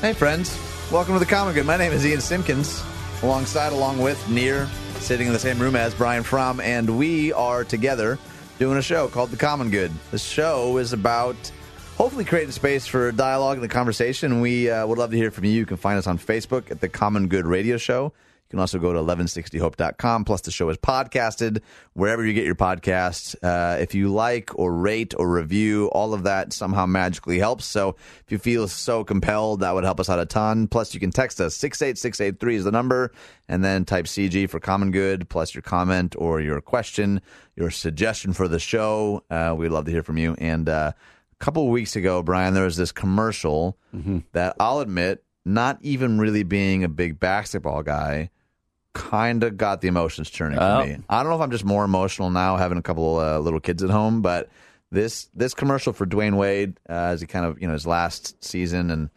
[0.00, 0.58] Hey, friends.
[0.90, 1.66] Welcome to the Common Good.
[1.66, 2.82] My name is Ian Simpkins,
[3.22, 7.64] alongside, along with, near, sitting in the same room as Brian Fromm, and we are
[7.64, 8.18] together
[8.58, 9.92] doing a show called The Common Good.
[10.10, 11.36] The show is about
[11.98, 14.40] hopefully creating space for dialogue and a conversation.
[14.40, 15.50] We uh, would love to hear from you.
[15.50, 18.14] You can find us on Facebook at The Common Good Radio Show.
[18.50, 20.24] You can also go to 1160hope.com.
[20.24, 21.62] Plus, the show is podcasted
[21.92, 23.36] wherever you get your podcasts.
[23.44, 27.64] Uh, if you like or rate or review, all of that somehow magically helps.
[27.64, 27.90] So
[28.24, 30.66] if you feel so compelled, that would help us out a ton.
[30.66, 31.54] Plus, you can text us.
[31.54, 33.12] 68683 is the number.
[33.48, 37.22] And then type CG for Common Good, plus your comment or your question,
[37.54, 39.22] your suggestion for the show.
[39.30, 40.34] Uh, we'd love to hear from you.
[40.38, 43.78] And uh, a couple of weeks ago, Brian, there was this commercial
[44.32, 48.30] that I'll admit, not even really being a big basketball guy,
[49.00, 50.82] kind of got the emotions churning Oh.
[50.82, 50.96] for me.
[51.08, 53.82] I don't know if I'm just more emotional now having a couple uh, little kids
[53.82, 54.48] at home, but
[54.90, 58.42] this this commercial for Dwayne Wade uh, as he kind of you know his last
[58.44, 59.10] season and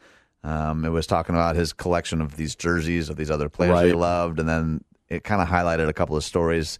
[0.44, 3.94] um, it was talking about his collection of these jerseys of these other players he
[3.94, 6.80] loved, and then it kind of highlighted a couple of stories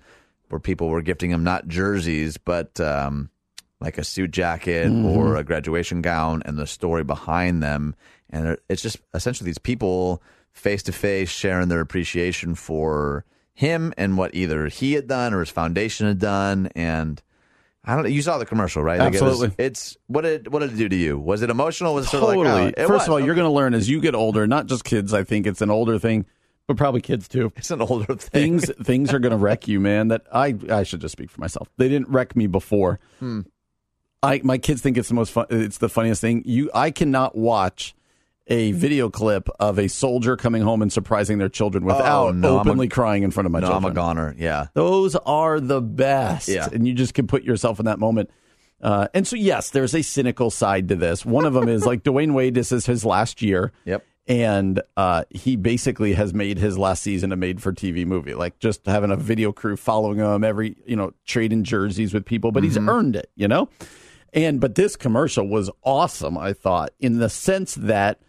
[0.50, 3.30] where people were gifting him not jerseys but um,
[3.80, 5.06] like a suit jacket Mm-hmm.
[5.18, 7.96] or a graduation gown and the story behind them.
[8.30, 10.22] And it's just essentially these people
[10.54, 15.40] face to face sharing their appreciation for him and what either he had done or
[15.42, 16.68] his foundation had done.
[16.76, 17.22] And
[17.84, 18.10] I don't know.
[18.10, 19.00] You saw the commercial, right?
[19.00, 19.66] Like, it was- Absolutely.
[19.66, 21.20] it's what did what did it do to you?
[21.20, 21.94] Was it emotional?
[21.96, 22.46] Was it sort of Totally.
[22.66, 23.08] like, oh, it First was.
[23.08, 25.14] of all, you're going to learn as you get older, not just kids.
[25.14, 26.26] I think it's an older thing,
[26.66, 27.52] but probably kids too.
[27.58, 28.60] It's an older thing.
[28.60, 30.08] Things things are going to wreck you, man.
[30.08, 31.68] That I I should just speak for myself.
[31.78, 33.00] They didn't wreck me before.
[33.20, 33.42] Hmm.
[34.22, 35.48] I my kids think it's the most fun.
[35.50, 36.44] It's the funniest thing.
[36.46, 37.94] You I cannot watch
[38.48, 42.58] a video clip of a soldier coming home and surprising their children without Oh, no,
[42.60, 44.36] I'm a- openly crying in front of my no, I'm a goner.
[44.38, 44.68] Yeah.
[44.74, 46.50] Those are the best.
[46.50, 46.68] Yeah.
[46.72, 48.30] And you just can put yourself in that moment.
[48.82, 51.26] Uh, and so, yes, there's a cynical side to this.
[51.26, 53.72] One of them is like Dwayne Wade, this is his last year.
[53.86, 54.06] Yep.
[54.28, 58.60] And uh, he basically has made his last season a made for TV movie, like
[58.60, 62.64] just having a video crew following him every, you know, trading jerseys with people, but
[62.64, 63.70] he's earned it, you know?
[64.34, 68.20] And, but this commercial was awesome, I thought, in the sense that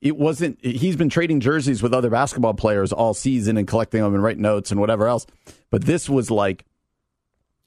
[0.00, 4.14] it wasn't he's been trading jerseys with other basketball players all season and collecting them
[4.14, 5.26] and writing notes and whatever else
[5.70, 6.64] but this was like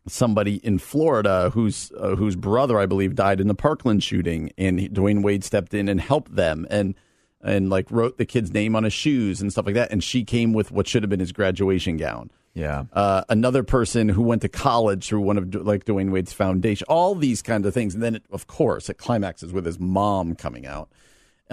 [0.07, 4.79] somebody in Florida whose uh, whose brother I believe died in the Parkland shooting and
[4.79, 6.95] Dwayne Wade stepped in and helped them and
[7.41, 10.23] and like wrote the kid's name on his shoes and stuff like that and she
[10.25, 12.85] came with what should have been his graduation gown Yeah.
[12.91, 17.15] uh, another person who went to college through one of like Dwayne Wade's foundation, all
[17.15, 17.93] these kinds of things.
[17.93, 20.89] And then, it, of course, it climaxes with his mom coming out.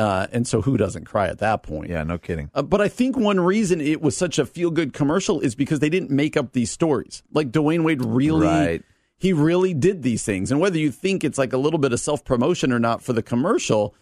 [0.01, 1.91] Uh, and so, who doesn't cry at that point?
[1.91, 2.03] Yeah.
[2.05, 2.51] No kidding.
[2.55, 5.81] Uh, but I think one reason it was such a feel good commercial is because
[5.81, 7.23] they didn't make up these stories.
[7.33, 8.83] Like Dwayne Wade really, Right.
[9.19, 10.51] he really did these things.
[10.51, 13.13] And whether you think it's like a little bit of self promotion or not for
[13.13, 13.95] the commercial,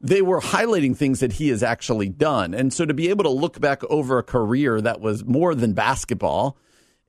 [0.00, 2.52] they were highlighting things that he has actually done.
[2.54, 5.72] And so to be able to look back over a career that was more than
[5.72, 6.56] basketball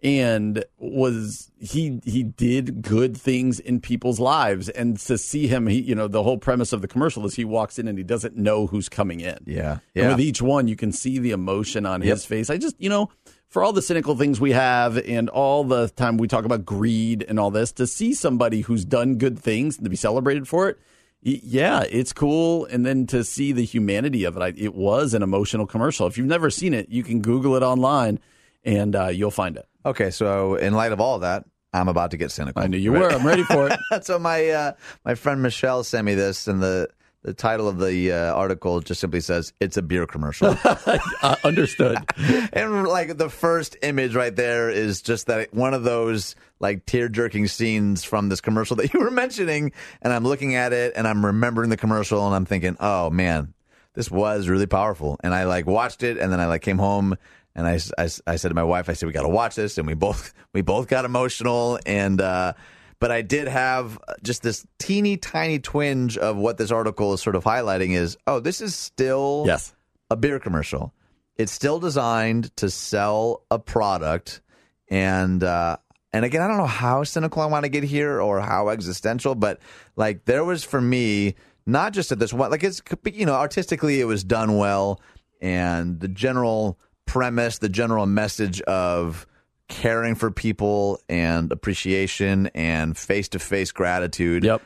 [0.04, 5.82] and was he he did good things in people's lives and to see him he
[5.82, 8.38] you know the whole premise of the commercial is he walks in and he doesn't
[8.38, 9.72] know who's coming in Yeah.
[9.72, 10.10] and Yeah.
[10.10, 12.10] with each one, you can see the emotion on Yep.
[12.14, 12.50] his face.
[12.52, 13.10] I just, you know,
[13.50, 17.26] for all the cynical things we have and all the time we talk about greed
[17.28, 20.70] and all this, to see somebody who's done good things and to be celebrated for
[20.70, 20.78] it,
[21.24, 22.66] yeah, it's cool.
[22.66, 26.06] And then to see the humanity of it, I, it was an emotional commercial.
[26.08, 28.20] If you've never seen it, you can Google it online
[28.68, 29.66] and uh, you'll find it.
[29.86, 30.12] Okay.
[30.12, 32.62] So in light of all that, I'm about to get cynical.
[32.62, 33.10] I knew you were.
[33.10, 33.80] I'm ready for it.
[34.04, 34.72] so my uh,
[35.06, 36.90] my friend Michelle sent me this, and the
[37.24, 40.56] the title of the uh, article just simply says it's a beer commercial.
[40.66, 41.98] uh, understood.
[42.54, 47.10] and like the first image right there is just that one of those like tear
[47.10, 49.72] jerking scenes from this commercial that you were mentioning.
[50.02, 53.54] And I'm looking at it and I'm remembering the commercial and I'm thinking, oh man,
[53.94, 55.18] this was really powerful.
[55.22, 57.18] And I like watched it and then I like came home
[57.58, 59.78] and I, I, I said to my wife, I said, we got to watch this.
[59.78, 61.80] And we both, we both got emotional.
[61.86, 62.54] And, uh,
[63.00, 67.36] but I did have just this teeny tiny twinge of what this article is sort
[67.36, 69.74] of highlighting is, oh, this is still Yes.
[70.10, 70.94] a beer commercial.
[71.36, 74.42] It's still designed to sell a product,
[74.90, 75.78] and uh,
[76.12, 79.36] and again, I don't know how cynical I want to get here or how existential,
[79.36, 79.60] but
[79.96, 81.36] like there was for me
[81.68, 82.82] not just at this one, like it's
[83.14, 85.00] you know artistically it was done well,
[85.40, 89.26] and the general premise, the general message of
[89.68, 94.44] caring for people and appreciation and face to face gratitude.
[94.44, 94.62] Yep.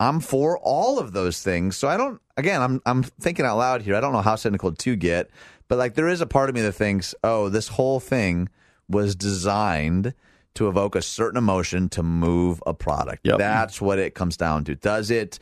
[0.00, 1.76] I'm for all of those things.
[1.76, 2.20] So I don't.
[2.36, 3.94] Again, I'm I'm thinking out loud here.
[3.94, 5.30] I don't know how cynical to get,
[5.68, 8.48] but like there is a part of me that thinks, oh, this whole thing
[8.88, 10.14] was designed
[10.54, 13.26] to evoke a certain emotion to move a product.
[13.26, 13.38] Yep.
[13.38, 14.74] That's what it comes down to.
[14.74, 15.38] Does it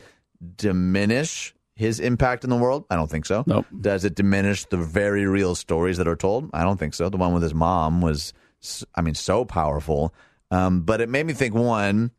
[0.55, 2.85] diminish his impact in the world?
[2.91, 3.43] I don't think so.
[3.47, 3.65] Nope.
[3.81, 6.51] Does it diminish the very real stories that are told?
[6.53, 7.09] I don't think so.
[7.09, 8.33] The one with his mom was,
[8.93, 10.13] I mean, so powerful.
[10.51, 12.11] Um, but it made me think one,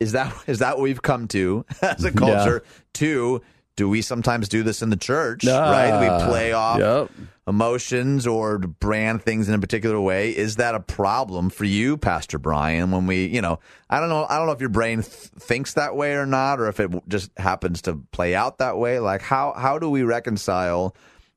[0.00, 2.64] is that is that what we've come to as a culture?
[2.94, 3.42] Two,
[3.76, 5.44] do we sometimes do this in the church?
[5.44, 6.00] right?
[6.00, 7.10] We Ah, play off yep.
[7.46, 10.30] emotions or brand things in a particular way.
[10.30, 12.90] Is that a problem for you, Pastor Brian?
[12.90, 13.58] When we, you know,
[13.90, 16.60] I don't know, I don't know if your brain th- thinks that way or not,
[16.60, 18.98] or if it just happens to play out that way.
[18.98, 20.94] Like how how do we reconcile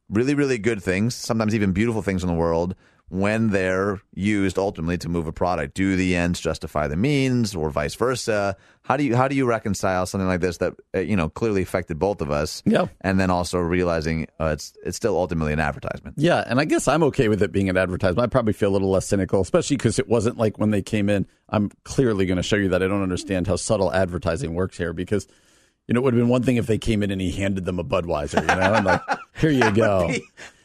[0.09, 2.75] really really good things, sometimes even beautiful things in the world?
[3.09, 7.69] When they're used ultimately to move a product, do the ends justify the means, or
[7.69, 8.57] vice versa?
[8.81, 11.61] How do you how do you reconcile something like this that uh, you know clearly
[11.61, 12.61] affected both of us?
[12.65, 12.87] Yeah.
[13.01, 16.15] and then also realizing uh, it's it's still ultimately an advertisement.
[16.17, 18.25] Yeah, and I guess I'm okay with it being an advertisement.
[18.25, 21.09] I probably feel a little less cynical, especially because it wasn't like when they came
[21.09, 21.25] in.
[21.49, 24.91] I'm clearly going to show you that I don't understand how subtle advertising works here
[24.91, 25.27] because,
[25.87, 27.65] you know, it would have been one thing if they came in and he handed
[27.65, 29.01] them a Budweiser, you know, and like,
[29.39, 30.11] here you go.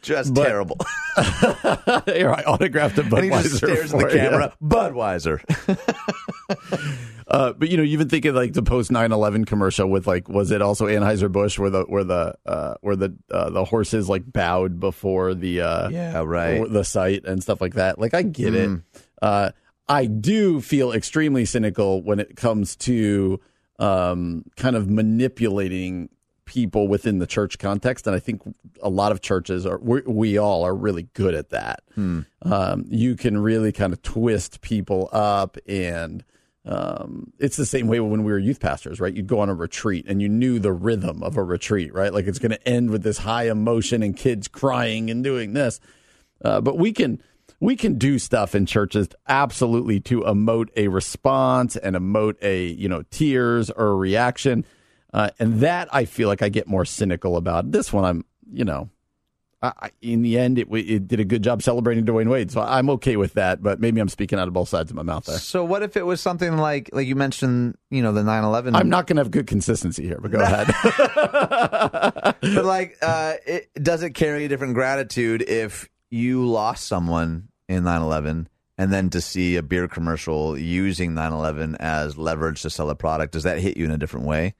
[0.01, 0.77] Just But- terrible.
[2.05, 3.21] here, I autographed a Budweiser.
[3.21, 4.11] and he just stares at the you.
[4.19, 4.53] camera.
[4.61, 5.39] Budweiser.
[7.25, 10.27] Uh, but you know, you even think of like the post 9/11 commercial with like,
[10.27, 14.07] was it also Anheuser Busch where the where the uh, where the uh, the horses
[14.09, 16.69] like bowed before the uh, Yeah, right.
[16.69, 17.97] the site and stuff like that.
[17.97, 18.81] Like I get it.
[19.21, 19.51] Uh,
[19.87, 23.39] I do feel extremely cynical when it comes to
[23.83, 26.09] um, kind of manipulating
[26.45, 28.41] people within the church context, and I think
[28.81, 31.83] a lot of churches are we, we all are really good at that.
[32.43, 36.23] Um, you can really kind of twist people up and.
[36.65, 39.13] Um, it's the same way when we were youth pastors, right?
[39.13, 42.13] You'd go on a retreat and you knew the rhythm of a retreat, right?
[42.13, 45.81] Like it's going to end with this high emotion and kids crying and doing this.
[46.41, 47.21] Uh, but we can
[47.63, 52.89] we can do stuff in churches absolutely to emote a response and emote a you
[52.89, 54.65] know tears or a reaction,
[55.13, 57.71] uh, and that I feel like I get more cynical about.
[57.71, 58.89] This one, I'm you know,
[59.61, 62.89] I, in the end, it, it did a good job celebrating Dwayne Wade, so I'm
[62.89, 63.63] okay with that.
[63.63, 65.37] But maybe I'm speaking out of both sides of my mouth there.
[65.37, 68.89] So what if it was something like like you mentioned, you know, the 9/11 I'm
[68.89, 70.67] not going to have good consistency here, but go ahead.
[72.41, 77.83] but like uh it, does it carry a different gratitude if you lost someone in
[77.83, 82.95] 9/11 and then to see a beer commercial using 9/11 as leverage to sell a
[82.95, 84.55] product does that hit you in a different way?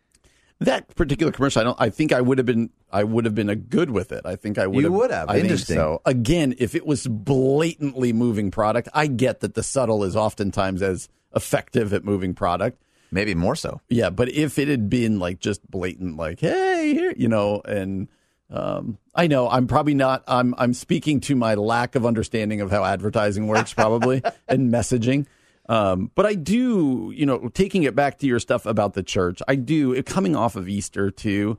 [0.66, 1.82] that particular commercial, I don't.
[1.82, 2.70] I think I would have been.
[2.92, 4.22] I would have been a good with it.
[4.26, 4.78] I think I would.
[4.78, 5.30] You have, would have.
[5.30, 5.78] I think Interesting.
[5.78, 6.02] so.
[6.06, 11.10] Again, if it was blatantly moving product, I get that the subtle is oftentimes as
[11.36, 12.82] effective at moving product.
[13.12, 13.82] Maybe more so.
[13.90, 18.08] Yeah, but if it had been like just blatant, like hey, here, you know, and
[18.54, 20.24] um, I know I'm probably not.
[20.28, 25.26] I'm I'm speaking to my lack of understanding of how advertising works, probably, and messaging.
[25.68, 29.42] Um, but I do, you know, taking it back to your stuff about the church,
[29.48, 29.94] I do.
[29.94, 31.58] It, coming off of Easter too,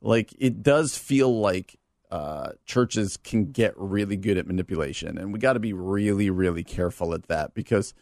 [0.00, 1.76] like it does feel like
[2.10, 6.62] uh, churches can get really good at manipulation, and we got to be really, really
[6.62, 7.94] careful at that because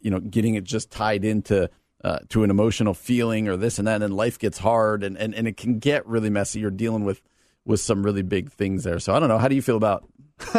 [0.00, 1.68] you know, getting it just tied into
[2.04, 5.34] uh, to an emotional feeling or this and that, and life gets hard, and, and,
[5.34, 6.60] and it can get really messy.
[6.60, 7.22] You're dealing with
[7.66, 8.98] with some really big things there.
[8.98, 9.38] So I don't know.
[9.38, 10.08] How do you feel about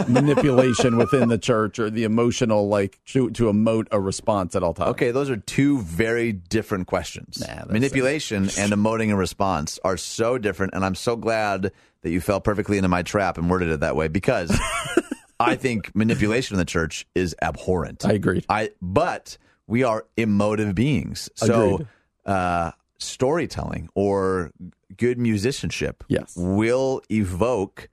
[0.08, 4.74] manipulation within the church or the emotional, like to to emote a response at all
[4.74, 4.92] times?
[4.92, 7.40] Okay, those are two very different questions.
[7.40, 11.72] Nah, Manipulation and emoting a response are so different, and I'm so glad
[12.02, 14.58] that you fell perfectly into my trap and worded it that way because
[15.40, 18.06] I think manipulation in the church is abhorrent.
[18.06, 18.44] I agree.
[18.50, 21.86] I but we are emotive beings, so
[22.26, 24.52] uh, storytelling or
[24.96, 26.34] good musicianship Yes.
[26.38, 27.90] will evoke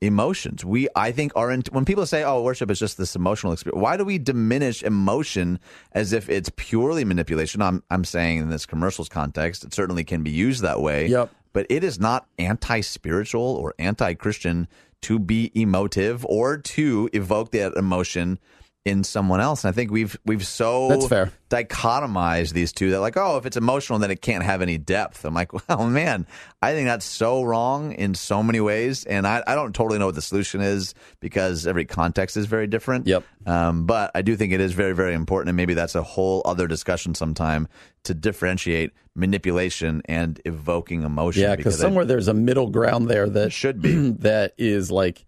[0.00, 0.64] emotions.
[0.64, 3.82] We, I think, are in, when people say, "Oh, worship is just this emotional experience,"
[3.82, 5.58] why do we diminish emotion
[5.92, 7.60] as if it's purely manipulation?
[7.60, 11.06] I'm, I'm saying in this commercials context, it certainly can be used that way.
[11.08, 11.30] Yep.
[11.52, 14.68] But it is not anti-spiritual or anti-Christian
[15.02, 18.38] to be emotive or to evoke that emotion
[18.86, 19.64] in someone else.
[19.64, 21.30] And I think we've we've so That's fair.
[21.50, 25.24] dichotomized these two that like, oh, if it's emotional, then it can't have any depth.
[25.24, 26.26] I'm like, well, man,
[26.62, 30.06] I think that's so wrong in so many ways, and I, I don't totally know
[30.06, 33.06] what the solution is because every context is very different.
[33.06, 33.24] Yep.
[33.46, 36.40] Um, but I do think it is very, very important, and maybe that's a whole
[36.46, 37.68] other discussion sometime
[38.04, 41.42] to differentiate manipulation and evoking emotion.
[41.42, 44.10] Yeah, because I- somewhere there's a middle ground there that should be.
[44.20, 45.26] that is like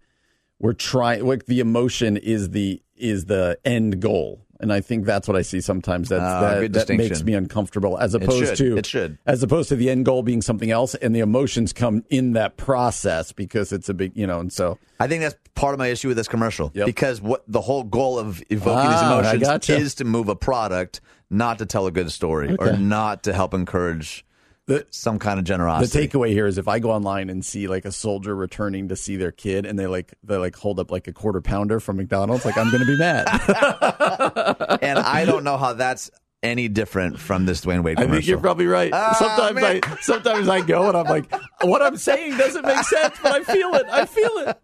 [0.59, 4.39] we're trying like the emotion is the is the end goal.
[4.59, 6.07] And I think that's what I see sometimes.
[6.07, 8.57] That's Ah, that, that makes me uncomfortable as opposed should.
[8.59, 9.17] to It should.
[9.25, 12.55] as opposed to the end goal being something else and the emotions come in that
[12.55, 15.87] process because it's a big you know, and so I think that's part of my
[15.87, 16.85] issue with this commercial Yep.
[16.85, 19.01] because what the whole goal of evoking Ah, these
[19.33, 19.75] emotions gotcha.
[19.75, 23.53] is to move a product, not to tell a good story or not to help
[23.53, 24.25] encourage
[24.65, 26.07] The- some kind of generosity.
[26.07, 28.95] the takeaway here is if I go online and see like a soldier returning to
[28.95, 31.97] see their kid and they like they like hold up like a quarter pounder from
[31.97, 33.27] McDonald's, like I'm gonna be mad.
[34.81, 36.09] and I don't know how that's
[36.43, 38.13] any different from this Dwayne Wade commercial.
[38.13, 38.91] I think you're probably right.
[38.93, 39.79] Ah, sometimes man.
[39.83, 43.43] I sometimes I go and I'm like, what I'm saying doesn't make sense, but I
[43.43, 43.85] feel it.
[43.89, 44.59] I feel it.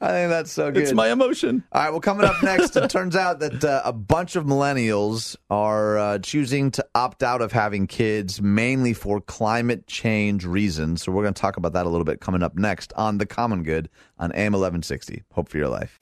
[0.00, 0.82] I think that's so good.
[0.82, 1.64] It's my emotion.
[1.72, 5.36] All right, well, coming up next, it turns out that uh, a bunch of millennials
[5.50, 11.02] are uh, choosing to opt out of having kids mainly for climate change reasons.
[11.02, 13.26] So we're going to talk about that a little bit coming up next on The
[13.26, 15.22] Common Good on AM 1160.
[15.32, 15.98] Hope for your life.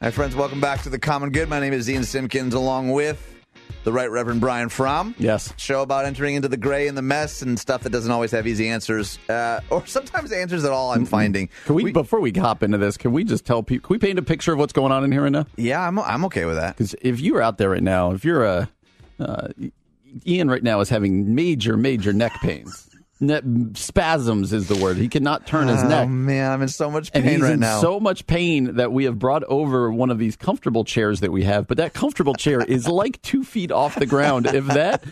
[0.00, 0.36] Hi, friends.
[0.36, 1.48] Welcome back to The Common Good.
[1.48, 3.34] My name is Ian Simpkins, along with
[3.82, 5.52] the Right Reverend Brian Fromm Yes.
[5.56, 8.46] show about entering into the gray and the mess and stuff that doesn't always have
[8.46, 10.92] easy answers, uh, or sometimes answers at all.
[10.92, 11.48] I'm finding.
[11.64, 13.88] Can we, before we hop into this, can we just tell people?
[13.88, 15.46] Can we paint a picture of what's going on in here right now?
[15.56, 16.76] Yeah, I'm I'm okay with that.
[16.76, 18.70] Because if you're out there right now, if you're a
[19.18, 19.48] uh,
[20.24, 22.87] Ian right now is having major, major neck pains.
[23.20, 23.40] Ne-
[23.74, 24.96] spasms is the word.
[24.96, 26.04] He cannot turn his Oh neck.
[26.04, 27.80] Oh man, I'm in so much pain And he's right in now.
[27.80, 31.42] so much pain that we have brought over one of these comfortable chairs that we
[31.42, 35.02] have, but that comfortable chair is like two feet off the ground, if that.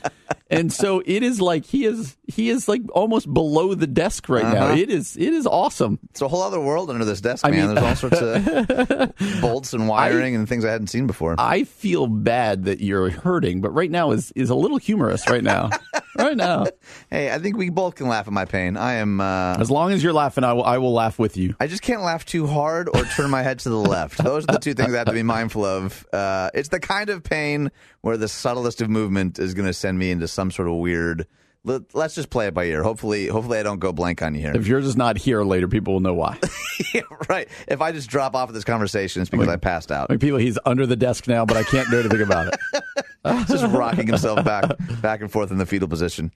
[0.48, 4.44] And so it is like he is he is like almost below the desk right
[4.44, 4.66] now.
[4.66, 4.76] Uh-huh.
[4.76, 5.98] It is it is awesome.
[6.10, 7.66] it's a whole other world under this desk, I man.
[7.66, 11.34] mean- There's all sorts of bolts and wiring and things I hadn't seen before.
[11.38, 15.42] I feel bad that you're hurting, but right now is is a little humorous right
[15.42, 15.70] now.
[16.24, 16.66] right now.
[17.10, 18.76] hey, I think we both can laugh at my pain.
[18.76, 19.20] I am.
[19.20, 21.54] Uh, As long as you're laughing, I will I will laugh with you.
[21.60, 24.18] I just can't laugh too hard or turn my head to the left.
[24.22, 26.06] Those are the two things I have to be mindful of.
[26.12, 27.70] Uh, it's the kind of pain
[28.00, 31.26] where the subtlest of movement is going to send me into some sort of weird.
[31.66, 32.84] Let, let's just play it by ear.
[32.84, 34.52] Hopefully, hopefully I don't go blank on you here.
[34.54, 36.38] If yours is not here later, people will know why.
[36.92, 37.48] Yeah, right.
[37.66, 40.10] If I just drop off of this conversation, it's because I passed out.
[40.10, 42.84] Like people, he's under the desk now, but I can't do anything about it.
[43.48, 44.64] just rocking himself back
[45.00, 46.32] back and forth in the fetal position.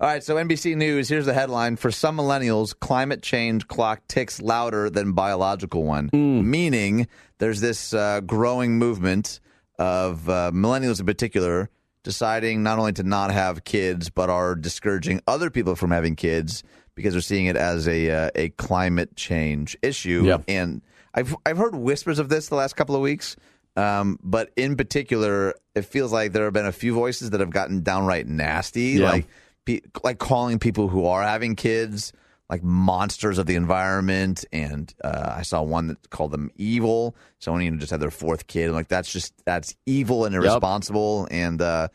[0.00, 1.74] All right, so NBC News, here's the headline.
[1.74, 6.08] For some millennials, climate change clock ticks louder than biological one.
[6.12, 7.08] Meaning
[7.38, 9.40] there's this uh, growing movement
[9.78, 11.68] of uh, millennials in particular
[12.02, 16.62] deciding not only to not have kids, but are discouraging other people from having kids
[16.94, 20.22] because they're seeing it as a uh, a climate change issue.
[20.24, 20.38] Yeah.
[20.48, 20.82] And
[21.14, 23.36] I've I've heard whispers of this the last couple of weeks.
[23.76, 27.50] Um, but in particular, it feels like there have been a few voices that have
[27.50, 29.10] gotten downright nasty, Yeah.
[29.10, 29.26] like
[29.64, 32.12] pe- like calling people who are having kids
[32.50, 34.44] like monsters of the environment.
[34.52, 37.14] And uh, I saw one that called them evil.
[37.38, 38.68] Someone even just had their fourth kid.
[38.68, 41.28] I'm like, that's just that's evil and irresponsible.
[41.30, 41.88] And uh,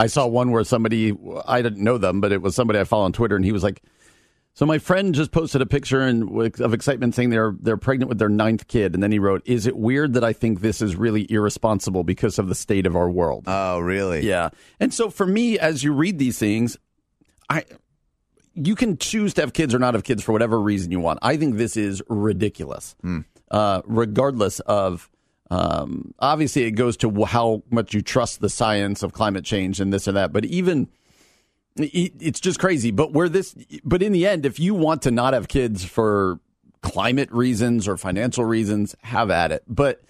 [0.00, 1.14] I saw one where somebody
[1.46, 3.62] I didn't know them, but it was somebody I follow on Twitter, and he was
[3.62, 3.82] like,
[4.54, 8.18] "So my friend just posted a picture and of excitement saying they're they're pregnant with
[8.18, 10.96] their ninth kid, and then he wrote, "Is it weird that I think this is
[10.96, 14.26] really irresponsible because of the state of our world?" oh, really?
[14.26, 14.48] Yeah.
[14.80, 16.78] And so for me, as you read these things,
[17.50, 17.64] I
[18.62, 21.18] you can choose to have kids or not have kids for whatever reason you want.
[21.22, 22.94] I think this is ridiculous.
[23.50, 25.10] Uh, regardless of
[25.50, 29.92] um, obviously it goes to how much you trust the science of climate change and
[29.92, 30.88] this and that, but even
[31.76, 32.90] it's just crazy.
[32.90, 36.40] But where this, but in the end, if you want to not have kids for
[36.82, 39.64] climate reasons or financial reasons, have at it.
[39.68, 40.02] But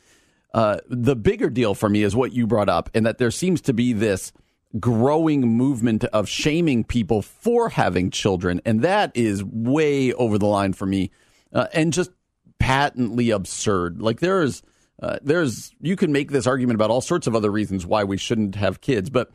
[0.53, 3.61] uh, the bigger deal for me is what you brought up, and that there seems
[3.63, 4.33] to be this
[4.79, 10.73] growing movement of shaming people for having children, and that is way over the line
[10.73, 11.11] for me,
[11.53, 12.11] uh, and just
[12.59, 14.01] patently absurd.
[14.01, 14.63] Like there is
[15.03, 18.17] uh, there's you can make this argument about all sorts of other reasons why we
[18.17, 19.31] shouldn't have kids, but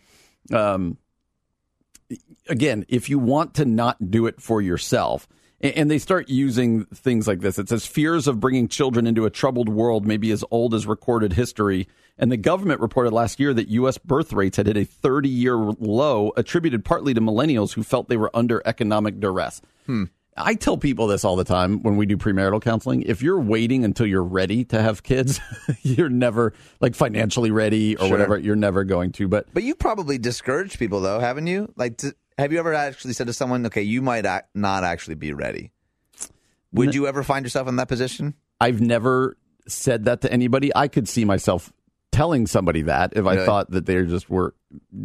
[0.54, 0.98] um,
[2.48, 5.28] again, if you want to not do it for yourself,
[5.62, 7.58] and they start using things like this.
[7.58, 10.86] It says fears of bringing children into a troubled world may be as old as
[10.86, 11.88] recorded history.
[12.18, 13.98] And the government reported last year that U.S.
[13.98, 18.18] birth rates had hit a 30 year low, attributed partly to millennials who felt they
[18.18, 19.62] were under economic duress.
[19.86, 20.06] Hmm.
[20.38, 23.04] I tell people this all the time when we do premarital counseling.
[23.04, 25.40] If you're waiting until you're ready to have kids,
[25.82, 28.10] you're never like financially ready or Sure.
[28.12, 28.38] whatever.
[28.38, 29.30] You're never going to.
[29.30, 31.72] But But you probably discouraged people, though, haven't you?
[31.78, 35.16] Like, to, have you ever actually said to someone, "Okay, you might ac not actually
[35.16, 35.72] be ready"?
[36.74, 38.34] Would you ever find yourself in that position?
[38.60, 40.70] I've never said that to anybody.
[40.76, 41.72] I could see myself
[42.16, 44.56] telling somebody that if I thought that they just were,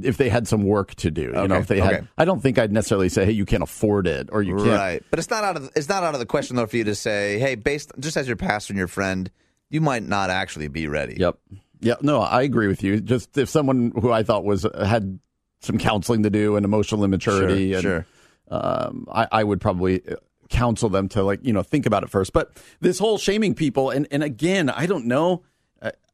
[0.01, 1.33] if they had some work to do.
[1.35, 2.07] You know, if they had, okay.
[2.17, 5.03] I don't think I'd necessarily say, "Hey, you can't afford it," or "You can't." Right,
[5.11, 6.95] but it's not out of it's not out of the question though for you to
[6.95, 9.29] say, "Hey, based just as your pastor and your friend,
[9.71, 11.37] you might not actually be ready." Yep.
[11.81, 11.95] Yeah.
[12.01, 13.01] No, I agree with you.
[13.01, 15.19] Just if someone who I thought was had
[15.61, 18.07] some counseling to do and emotional immaturity, Sure, and sure.
[18.53, 20.15] Um, I, I would probably uh,
[20.49, 22.33] counsel them to like you know think about it first.
[22.33, 25.43] But this whole shaming people, and and again, I don't know.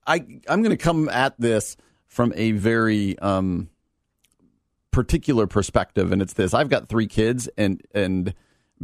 [0.07, 3.69] I, I'm going to come at this from a very um
[4.91, 8.35] particular perspective, and it's this: I've got three kids, and and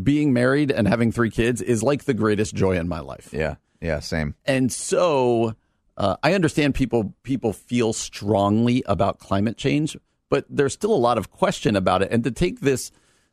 [0.03, 3.31] being married and having three kids is like the greatest joy in my life.
[3.33, 4.35] Yeah, yeah, same.
[4.45, 5.55] And so
[5.97, 9.97] uh, I understand people people feel strongly about climate change,
[10.29, 12.11] but there's still a lot of question about it.
[12.11, 12.91] And to take this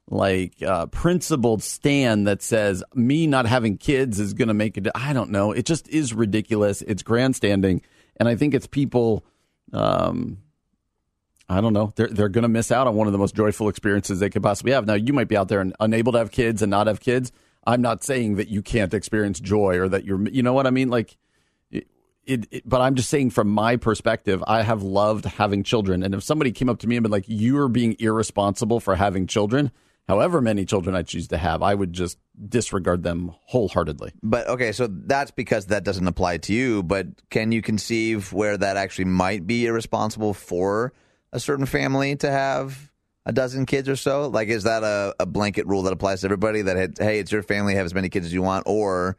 [0.10, 4.88] like uh, principled stand that says me not having kids is going to make it,
[4.96, 5.52] I don't know.
[5.52, 6.82] It just is ridiculous.
[6.82, 7.82] It's grandstanding,
[8.18, 9.24] and I think it's people.
[9.72, 10.40] Um,
[11.48, 11.92] I don't know.
[11.96, 14.44] They're they're going to miss out on one of the most joyful experiences they could
[14.44, 14.86] possibly have.
[14.86, 17.32] Now, you might be out there and unable to have kids and not have kids.
[17.66, 20.70] I'm not saying that you can't experience joy or that you're, you know what I
[20.70, 20.90] mean?
[20.90, 21.18] Like,
[21.72, 21.88] it,
[22.26, 26.02] it, it- but I'm just saying from my perspective, I have loved having children.
[26.04, 29.28] And if somebody came up to me and been like, "You're being irresponsible for having
[29.28, 29.72] children,"
[30.10, 34.12] however many children I choose to have, I would just disregard them wholeheartedly.
[34.24, 36.82] But okay, so that's because that doesn't apply to you.
[36.82, 40.94] But can you conceive where that actually might be irresponsible for
[41.32, 42.92] a certain family to have
[43.28, 44.28] a dozen kids or so?
[44.30, 47.44] Like, is that a, a blanket rule that applies to everybody that, hey, it's your
[47.44, 48.64] family, have as many kids as you want?
[48.66, 49.16] Or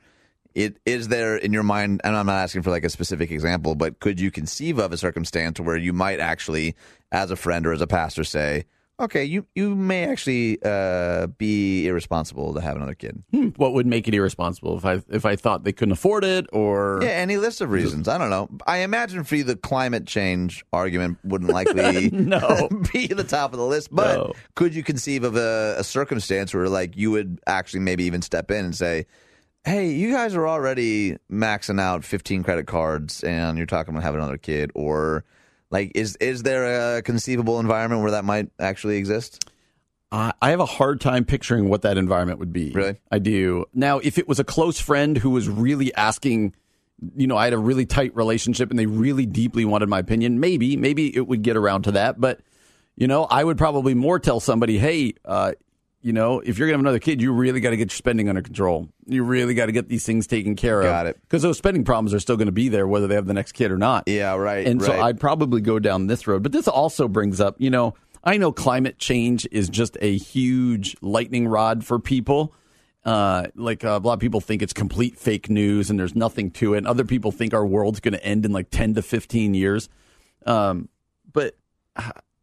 [0.56, 3.76] it is there in your mind, and I'm not asking for like a specific example,
[3.76, 6.74] but could you conceive of a circumstance where you might actually,
[7.12, 8.64] as a friend or as a pastor, say,
[9.00, 13.22] okay, you, you may actually uh, be irresponsible to have another kid?
[13.56, 17.00] What would make it irresponsible if I if I thought they couldn't afford it or
[17.02, 18.06] Yeah, any list of reasons.
[18.08, 18.48] I don't know.
[18.66, 22.68] I imagine for you the climate change argument wouldn't likely No.
[22.92, 23.88] be the top of the list.
[23.90, 24.32] But No.
[24.54, 28.50] could you conceive of a, a circumstance where like you would actually maybe even step
[28.50, 29.06] in and say,
[29.64, 34.20] Hey, you guys are already maxing out 15 credit cards and you're talking about having
[34.20, 35.24] another kid or
[35.70, 39.50] like is is there a conceivable environment where that might actually exist?
[40.12, 42.70] I I have a hard time picturing what that environment would be.
[42.70, 43.00] Really?
[43.10, 43.66] I do.
[43.72, 46.54] Now, if it was a close friend who was really asking,
[47.16, 50.40] you know, I had a really tight relationship and they really deeply wanted my opinion,
[50.40, 52.20] maybe, maybe it would get around to that.
[52.20, 52.40] But,
[52.96, 55.52] you know, I would probably more tell somebody, hey, uh,
[56.02, 57.96] you know, if you're going to have another kid, you really got to get your
[57.96, 58.88] spending under control.
[59.06, 60.86] You really got to get these things taken care of.
[60.86, 61.20] Got it.
[61.20, 63.52] Because those spending problems are still going to be there whether they have the next
[63.52, 64.04] kid or not.
[64.06, 64.98] Yeah, right, And so.
[64.98, 66.42] I'd probably go down this road.
[66.42, 70.96] But this also brings up, you know, I know climate change is just a huge
[71.02, 72.54] lightning rod for people.
[73.04, 76.50] Uh, like uh, a lot of people think it's complete fake news and there's nothing
[76.52, 76.78] to it.
[76.78, 79.88] And other people think our world's going to end in like 10 to 15 years.
[80.46, 80.88] Um,
[81.32, 81.56] but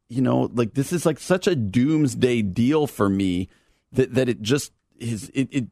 [0.10, 3.50] you know, like this is like such a doomsday deal for me
[3.92, 5.66] that that it just is it it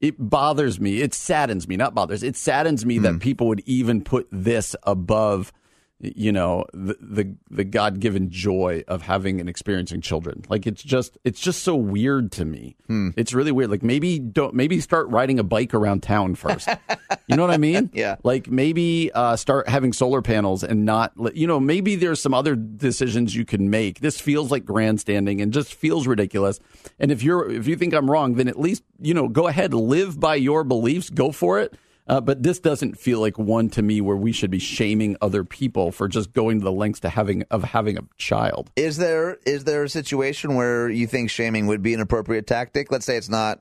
[0.00, 1.00] it bothers me.
[1.00, 2.22] It saddens me, not bothers.
[2.22, 3.18] It saddens me that hmm.
[3.18, 5.52] people would even put this above
[6.00, 10.44] you know the the, the God given joy of having and experiencing children.
[10.48, 12.76] Like it's just it's just so weird to me.
[13.16, 13.70] It's really weird.
[13.70, 16.68] Like maybe don't maybe start riding a bike around town first.
[17.26, 17.90] you know what I mean?
[17.94, 18.16] Yeah.
[18.24, 22.56] Like maybe uh, start having solar panels and not you know maybe there's some other
[22.56, 24.00] decisions you can make.
[24.00, 26.60] This feels like grandstanding and just feels ridiculous.
[26.98, 29.72] And if you're if you think I'm wrong, then at least you know go ahead
[29.72, 31.10] live by your beliefs.
[31.10, 31.74] Go for it.
[32.06, 35.42] Uh, but this doesn't feel like one to me where we should be shaming other
[35.42, 38.70] people for just going to the lengths to having of having a child.
[38.76, 42.92] Is there is there a situation where you think shaming would be an appropriate tactic?
[42.92, 43.60] Let's say it's not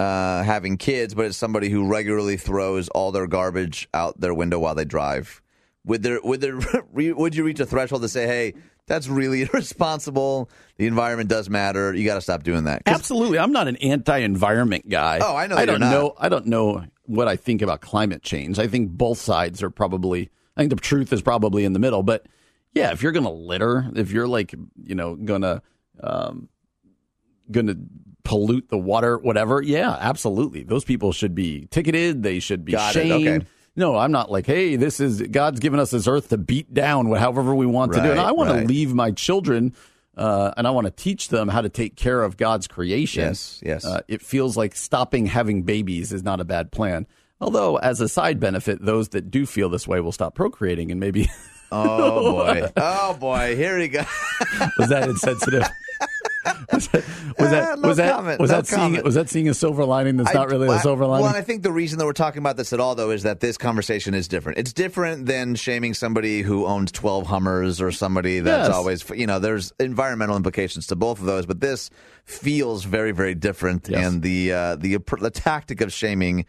[0.00, 4.58] uh, having kids, but it's somebody who regularly throws all their garbage out their window
[4.58, 5.40] while they drive.
[5.84, 6.58] Would there would there
[6.92, 8.54] would you reach a threshold to say, "Hey,
[8.88, 10.50] that's really irresponsible.
[10.78, 11.94] The environment does matter.
[11.94, 12.82] You got to stop doing that.
[12.86, 13.38] Absolutely.
[13.38, 15.20] I'm not an anti-environment guy.
[15.22, 15.90] Oh, I know I don't not.
[15.90, 16.14] know.
[16.18, 18.58] I don't know what I think about climate change.
[18.58, 20.30] I think both sides are probably.
[20.56, 22.02] I think the truth is probably in the middle.
[22.02, 22.26] But
[22.72, 25.62] yeah, if you're going to litter, if you're like, you know, gonna
[26.00, 26.48] um,
[27.50, 27.76] gonna
[28.22, 29.62] pollute the water, whatever.
[29.62, 30.64] Yeah, absolutely.
[30.64, 32.22] Those people should be ticketed.
[32.22, 33.28] They should be Got shamed.
[33.28, 33.46] Okay.
[33.76, 37.10] No, I'm not like, hey, this is God's given us this earth to beat down
[37.12, 38.06] however we want to do.
[38.06, 38.10] it.
[38.12, 38.60] And I want right.
[38.60, 39.74] to leave my children
[40.16, 43.24] uh, and I want to teach them how to take care of God's creation.
[43.24, 43.84] Yes, yes.
[43.84, 47.06] Uh, it feels like stopping having babies is not a bad plan.
[47.40, 51.00] Although, as a side benefit, those that do feel this way will stop procreating and
[51.00, 51.28] maybe.
[51.72, 54.04] oh boy, oh boy, here we go.
[54.78, 55.66] was that insensitive?
[56.72, 57.04] was that
[57.38, 59.04] was that Ah, no was that, comment, was no that seeing comment.
[59.04, 61.22] was that seeing a silver lining that's not really a I- silver lining?
[61.24, 63.22] Well, and I think the reason that we're talking about this at all, though, is
[63.22, 64.58] that this conversation is different.
[64.58, 68.76] It's different than shaming somebody who owns 12 Hummers or somebody that's Yes.
[68.76, 71.90] always, you know, there's environmental implications to both of those, but this
[72.24, 73.88] feels very, very different.
[73.88, 74.06] Yes.
[74.06, 76.46] And the, uh, the, the tactic of shaming,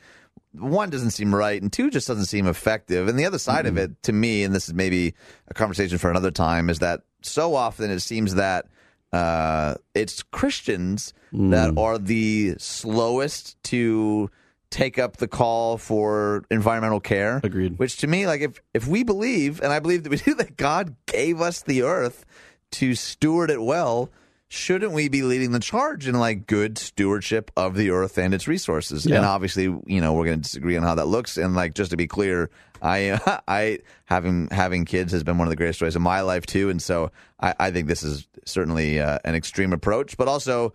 [0.53, 3.07] one doesn't seem right, and two just doesn't seem effective.
[3.07, 5.13] And the other side of it, to me, and this is maybe
[5.49, 8.65] a conversation for another time, is that so often it seems that
[9.11, 14.29] uh, it's Christians that are the slowest to
[14.69, 17.39] take up the call for environmental care.
[17.43, 17.79] Agreed.
[17.79, 20.57] Which to me, like if if we believe, and I believe that we do, that
[20.57, 22.25] God gave us the earth
[22.71, 24.09] to steward it well.
[24.47, 28.47] Shouldn't we be leading the charge in like good stewardship of the earth and its
[28.47, 29.05] resources?
[29.05, 29.17] Yeah.
[29.17, 31.37] And obviously, you know, we're going to disagree on how that looks.
[31.37, 35.49] And like, just to be clear, I, I having having kids has been one of
[35.49, 36.69] the greatest joys of my life too.
[36.69, 40.15] And so I, I think this is certainly uh, an extreme approach.
[40.15, 40.73] But also,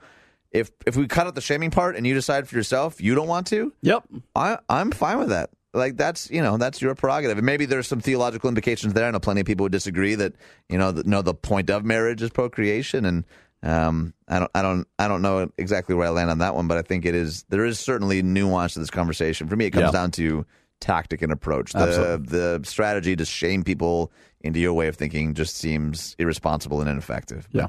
[0.50, 3.28] if if we cut out the shaming part and you decide for yourself you don't
[3.28, 4.02] want to, yep.
[4.35, 5.50] I, I'm fine with that.
[5.72, 9.06] Like that's you know that's your prerogative, and maybe there's some theological implications there.
[9.06, 10.35] I know plenty of people would disagree that
[10.68, 13.24] you know that, no the point of marriage is procreation, and
[13.62, 16.66] um, I don't I don't I don't know exactly where I land on that one,
[16.68, 19.49] but I think it is there is certainly nuance to this conversation.
[19.49, 19.90] For me, it comes Yeah.
[19.92, 20.46] down to
[20.81, 21.73] tactic and approach.
[21.73, 22.27] The Absolutely.
[22.38, 27.46] the strategy to shame people into your way of thinking just seems irresponsible and ineffective.
[27.53, 27.66] Yeah.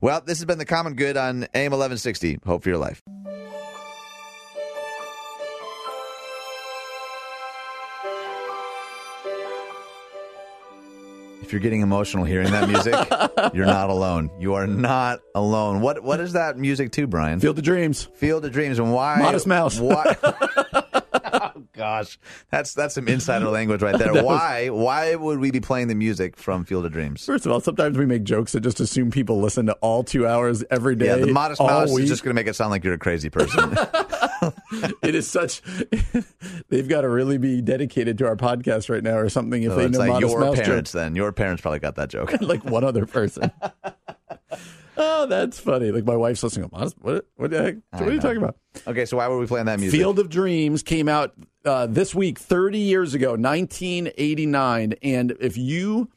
[0.00, 2.40] Well, this has been the common good on AM 1160.
[2.44, 3.00] Hope for your life.
[11.52, 12.94] You're getting emotional hearing that music,
[13.54, 14.30] you're not alone.
[14.38, 15.80] You are not alone.
[15.80, 17.40] What what is that music to, Brian?
[17.40, 18.08] Field of Dreams.
[18.14, 19.78] Field of Dreams and why Modest Mouse.
[19.78, 20.16] Why
[21.34, 22.18] Oh gosh.
[22.50, 24.22] That's that's some insider language right there.
[24.22, 27.24] Why why would we be playing the music from Field of Dreams?
[27.24, 30.26] First of all, sometimes we make jokes that just assume people listen to all two
[30.26, 31.06] hours every day.
[31.06, 32.04] Yeah, the Modest Mouse week.
[32.04, 33.76] is just going to make it sound like you're a crazy person.
[35.02, 35.62] it is such.
[36.68, 39.62] they've got to really be dedicated to our podcast right now, or something.
[39.62, 40.92] If So they it's know like Modest your Mouse parents.
[40.92, 41.00] joke.
[41.00, 42.32] Then your parents probably got that joke.
[42.40, 43.50] like one other person.
[44.96, 45.90] oh, that's funny.
[45.90, 46.68] Like my wife's listening.
[46.72, 47.26] Modest, what?
[47.36, 47.76] What the heck?
[47.92, 48.56] What are you talking about?
[48.86, 49.98] Okay, so why were we playing that music?
[49.98, 54.94] Field of Dreams came out uh, this week, 30 years ago, 1989.
[55.02, 56.10] And if you,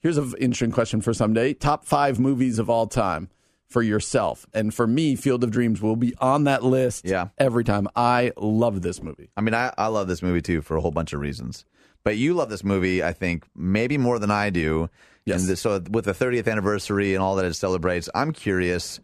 [0.00, 3.28] here's an interesting question for someday top five movies of all time
[3.72, 4.46] for yourself.
[4.54, 7.28] And for me, Field of Dreams will be on that list Yeah.
[7.38, 7.88] every time.
[7.96, 9.30] I love this movie.
[9.36, 11.64] I mean, I, I love this movie too for a whole bunch of reasons.
[12.04, 14.90] But you love this movie, I think, maybe more than I do.
[15.24, 15.46] Yes.
[15.46, 19.00] The- so with the 30th anniversary and all that it celebrates, I'm curious.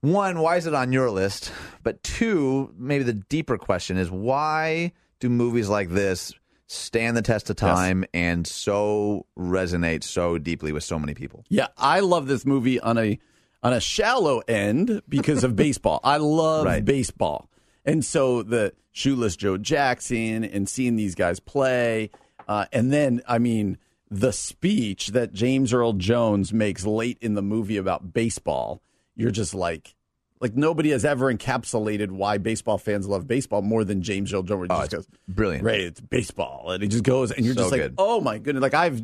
[0.00, 1.50] One, why is it on your list?
[1.82, 6.32] But two, maybe the deeper question is why do movies like this
[6.66, 11.44] stand the test of time and so resonate so deeply with so many people?
[11.48, 13.18] Yeah, I love this movie on a
[13.64, 15.98] on a shallow end because of baseball.
[16.04, 16.84] I love Right.
[16.84, 17.48] baseball.
[17.84, 22.10] And so the shoeless Joe Jackson and seeing these guys play
[22.46, 23.78] uh, and then I mean
[24.10, 28.80] the speech that James Earl Jones makes late in the movie about baseball,
[29.16, 29.94] you're just like
[30.40, 34.68] like nobody has ever encapsulated why baseball fans love baseball more than James Earl Jones.
[34.70, 35.64] He just goes, brilliant.
[35.64, 37.94] Right, it's baseball, and he just goes, and you're So just like, good.
[37.96, 38.60] oh my goodness!
[38.62, 39.02] Like I've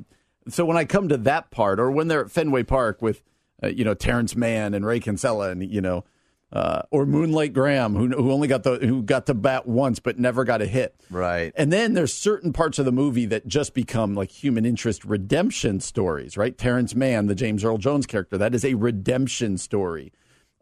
[0.49, 3.23] so when I come to that part, or when they're at Fenway Park with,
[3.63, 6.05] uh, you know, Terrence Mann and Ray Kinsella, and you know,
[6.53, 10.19] uh, or Moonlight Graham, who who only got the who got to bat once but
[10.19, 10.95] never got a hit.
[11.11, 11.53] Right.
[11.57, 15.81] And then there's certain parts of the movie that just become like human interest redemption
[15.81, 16.57] stories, right?
[16.57, 20.13] Terrence Mann, the James Earl Jones character, that is a redemption story.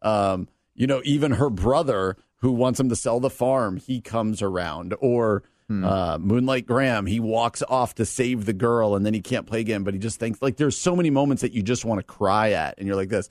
[0.03, 4.43] Um, you know, even her brother who wants him to sell the farm, he comes
[4.43, 4.95] around.
[5.01, 9.47] Or uh, Moonlight Graham, he walks off to save the girl and then he can't
[9.47, 11.99] play again, but he just thinks like there's so many moments that you just want
[11.99, 13.29] to cry at, and you're like this.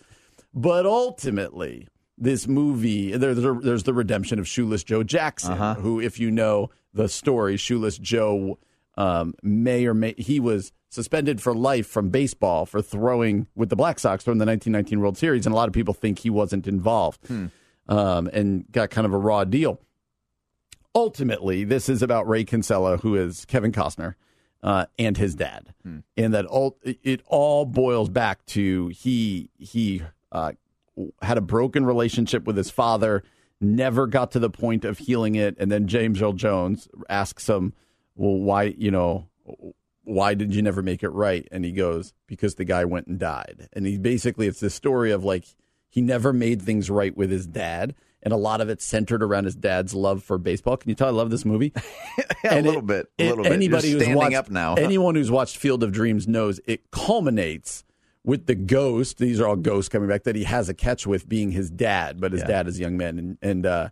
[0.54, 6.20] But ultimately, this movie, there- there's, there's the redemption of Shoeless Joe Jackson, who, if
[6.20, 8.60] you know the story, Shoeless Joe
[8.98, 13.76] um, may or may he was suspended for life from baseball for throwing with the
[13.76, 16.68] Black Sox during the 1919 World Series, and a lot of people think he wasn't
[16.68, 17.20] involved
[17.90, 19.80] um, and got kind of a raw deal.
[20.98, 24.16] Ultimately, this is about Ray Kinsella, who is Kevin Costner,
[24.64, 25.76] uh, and his dad,
[26.18, 30.54] and that all it all boils back to he he uh,
[31.22, 33.24] had a broken relationship with his father,
[33.62, 37.74] never got to the point of healing it, and then James Earl Jones asks him,
[38.16, 39.28] "Well, why you know?"
[40.04, 41.46] Why did you never make it right?
[41.52, 43.68] And he goes, because the guy went and died.
[43.74, 45.44] And he basically, it's this story of like,
[45.90, 47.94] he never made things right with his dad.
[48.24, 50.76] And a lot of it's centered around his dad's love for baseball.
[50.76, 51.72] Can you tell I love this movie?
[52.44, 53.06] Yeah, a little it- bit.
[53.20, 53.54] A it- little bit.
[53.54, 54.74] Anybody You're who's standing watched, up now.
[54.78, 57.84] Anyone who's watched Field of Dreams knows it culminates
[58.24, 59.18] with the ghost.
[59.18, 62.20] These are all ghosts coming back that he has a catch with being his dad,
[62.20, 62.48] but his Yeah.
[62.48, 63.90] dad is a young man, and and uh,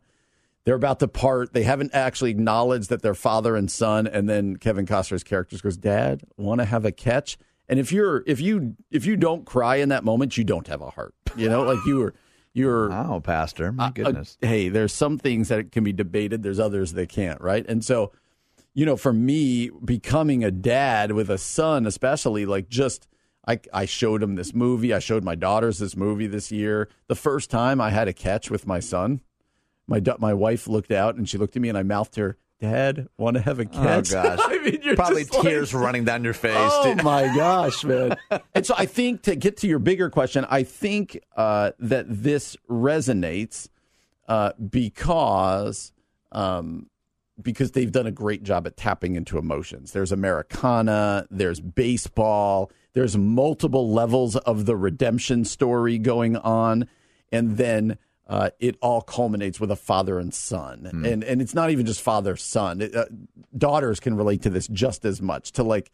[0.63, 1.53] they're about to part.
[1.53, 5.77] They haven't actually acknowledged that they're father and son, and then Kevin Costner's character goes,
[5.77, 7.37] "Dad, want to have a catch?"
[7.69, 10.81] And if you're if you if you don't cry in that moment, you don't have
[10.81, 11.13] a heart.
[11.37, 12.13] You know, like you were
[12.55, 13.71] you're Wow, Pastor.
[13.71, 14.37] My uh, goodness.
[14.41, 16.41] hey, there's some things that can be debated.
[16.41, 17.65] There's others that can't, right?
[17.67, 18.13] And so,
[18.73, 23.07] you know, for me, becoming a dad with a son, especially, like just
[23.45, 24.93] I, I showed him this movie.
[24.93, 26.89] I showed my daughters this movie this year.
[27.07, 29.21] The first time I had a catch with my son,
[29.85, 33.07] my my wife looked out and she looked at me and I mouthed her, "Dad,
[33.17, 34.39] want to have a catch?" Oh, gosh.
[34.43, 36.53] I mean, Probably just like- tears running down your face.
[36.55, 38.15] Oh my gosh, man!
[38.55, 42.55] and so I think to get to your bigger question, I think uh, that this
[42.69, 43.69] resonates
[44.27, 45.91] uh, because
[46.31, 46.89] um,
[47.41, 49.91] because they've done a great job at tapping into emotions.
[49.91, 56.87] There's Americana, there's baseball, there's multiple levels of the redemption story going on,
[57.31, 57.97] and then.
[58.27, 62.01] Uh, it all culminates with a father and son, and and it's not even just
[62.01, 62.81] father son.
[62.81, 63.05] It, uh,
[63.55, 65.51] daughters can relate to this just as much.
[65.53, 65.91] To like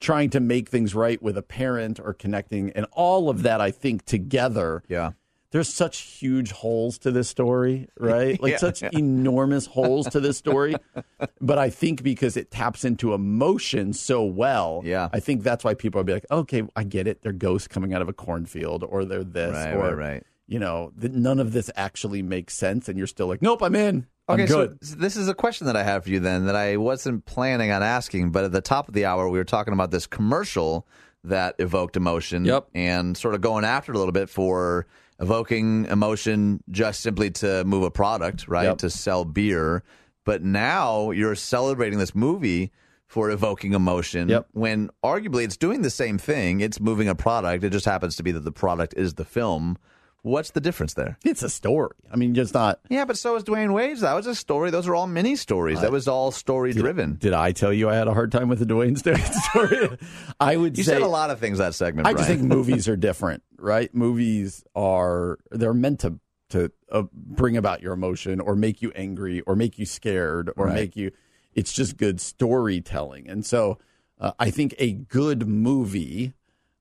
[0.00, 3.70] trying to make things right with a parent or connecting and all of that i
[3.70, 5.12] think together Yeah.
[5.50, 8.56] there's such huge holes to this story right like Yeah.
[8.58, 10.74] such enormous holes to this story
[11.40, 15.08] but i think because it taps into emotion so well Yeah.
[15.12, 17.94] i think that's why people are be like okay i get it they're ghosts coming
[17.94, 20.22] out of a cornfield or they're this Right, or right, right.
[20.46, 23.74] You know that none of this actually makes sense and you're still like nope i'm
[23.74, 26.46] in i'm Okay, good so this is a question that I have for you then
[26.46, 29.44] that I wasn't planning on asking, but at the top of the hour we were
[29.44, 30.86] talking about this commercial
[31.24, 32.68] that evoked emotion Yep.
[32.74, 34.86] and sort of going after it a little bit for
[35.20, 38.64] evoking emotion just simply to move a product, right?
[38.64, 38.78] Yep.
[38.78, 39.82] To sell beer.
[40.24, 42.72] But now you're celebrating this movie
[43.06, 44.48] for evoking emotion Yep.
[44.52, 46.60] when arguably it's doing the same thing.
[46.60, 47.62] It's moving a product.
[47.62, 49.76] It just happens to be that the product is the film.
[50.24, 51.16] What's the difference there?
[51.24, 54.00] it's a story i mean just not Yeah, but so is Dwayne Wade's.
[54.00, 54.70] That was a story.
[54.70, 55.80] Those are all mini stories.
[55.82, 57.16] that was all story driven.
[57.16, 58.96] Did I tell you I had a hard time with the Dwayne
[59.50, 59.98] story?
[60.40, 62.06] I would You say said a lot of things that segment.
[62.06, 62.14] Right?
[62.14, 63.94] I just think movies are different, right?
[63.94, 66.18] Movies are they're meant to
[66.50, 70.66] to uh, bring about your emotion or make you angry or make you scared or
[70.66, 70.74] Right.
[70.74, 71.10] make you.
[71.54, 73.78] It's just good storytelling, and so
[74.20, 76.32] uh, I think a good movie.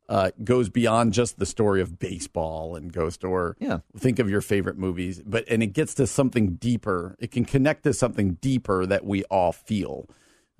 [0.09, 3.79] Uh, goes beyond just the story of baseball and ghost or Yeah.
[3.97, 7.83] think of your favorite movies but and it gets to something deeper it can connect
[7.83, 10.09] to something deeper that we all feel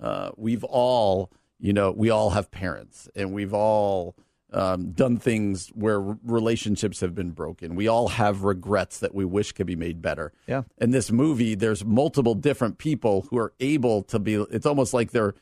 [0.00, 1.30] uh, we've all
[1.60, 4.16] you know we all have parents and we've all
[4.52, 9.52] um, done things where relationships have been broken we all have regrets that we wish
[9.52, 10.62] could be made better Yeah.
[10.78, 15.10] in this movie there's multiple different people who are able to be it's almost like
[15.10, 15.34] they're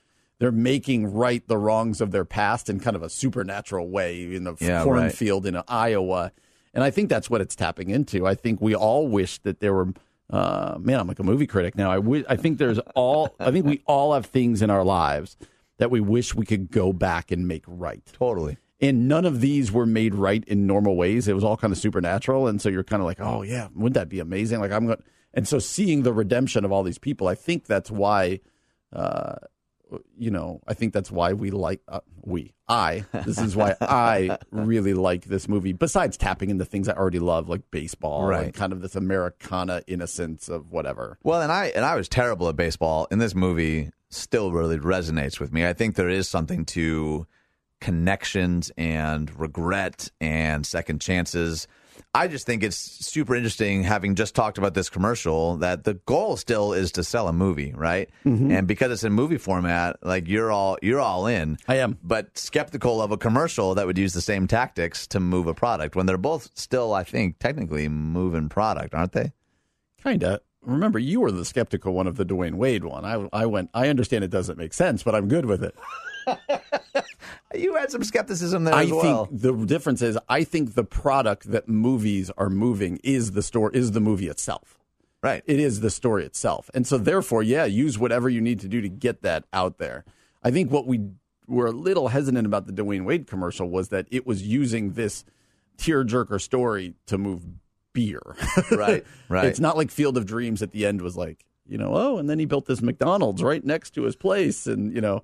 [0.43, 4.43] they're making right the wrongs of their past in kind of a supernatural way in
[4.43, 4.83] the Yeah, right.
[4.83, 6.33] cornfield in Iowa.
[6.75, 8.27] And I think that's what it's tapping into.
[8.27, 9.93] I think we all wish that there were.
[10.29, 11.93] Uh, man, I'm like a movie critic now.
[11.93, 13.37] I I think there's all.
[13.39, 15.37] I think we all have things in our lives
[15.79, 18.03] that we wish we could go back and make right.
[18.13, 18.59] totally.
[18.81, 21.29] And none of these were made right in normal ways.
[21.29, 23.95] It was all kind of supernatural, and so you're kind of like, oh yeah, wouldn't
[23.95, 24.59] that be amazing?
[24.59, 25.01] Like I'm going.
[25.35, 28.41] And so seeing the redemption of all these people, I think that's why.
[28.93, 29.37] Uh,
[30.19, 33.05] you know, I think that's why we like uh, we I.
[33.25, 35.73] This is why I really like this movie.
[35.73, 38.45] Besides tapping into things I already love, like baseball Right.
[38.47, 41.19] and kind of this Americana innocence of whatever.
[41.23, 43.07] Well, and I and I was terrible at baseball.
[43.11, 45.67] And this movie still really resonates with me.
[45.67, 47.27] I think there is something to
[47.81, 51.67] connections and regret and second chances.
[52.15, 56.37] I just think it's super interesting having just talked about this commercial that the goal
[56.37, 58.11] still is to sell a movie, right?
[58.27, 58.51] Mm-hmm.
[58.51, 61.57] And because it's in movie format, like you're all you're all in.
[61.69, 61.97] I am.
[62.03, 65.97] But skeptical of a commercial that would use the same tactics to move a product
[65.97, 69.33] when they're both still, I think, technically moving product, aren't they?
[70.03, 70.43] Kinda.
[70.61, 73.07] remember you were the skeptical one of the Dwayne Wade one.
[73.07, 73.71] I I went.
[73.73, 75.75] I understand it doesn't make sense, but I'm good with it.
[77.55, 79.27] You had some skepticism there I as well.
[79.27, 83.71] think the difference is I think the product that movies are moving is the store
[83.73, 84.79] is the movie itself.
[85.23, 85.43] right.
[85.47, 86.71] It is the story itself.
[86.75, 90.05] And so therefore, yeah, use whatever you need to do to get that out there.
[90.43, 91.01] I think what we
[91.47, 95.25] were a little hesitant about the Dwayne Wade commercial was that it was using this
[95.79, 97.43] tearjerker story to move
[97.93, 98.21] beer.
[98.71, 99.45] Right, right.
[99.47, 102.29] It's not like Field of Dreams at the end was like, you know, oh, and
[102.29, 105.23] then he built this McDonald's right next to his place and, you know,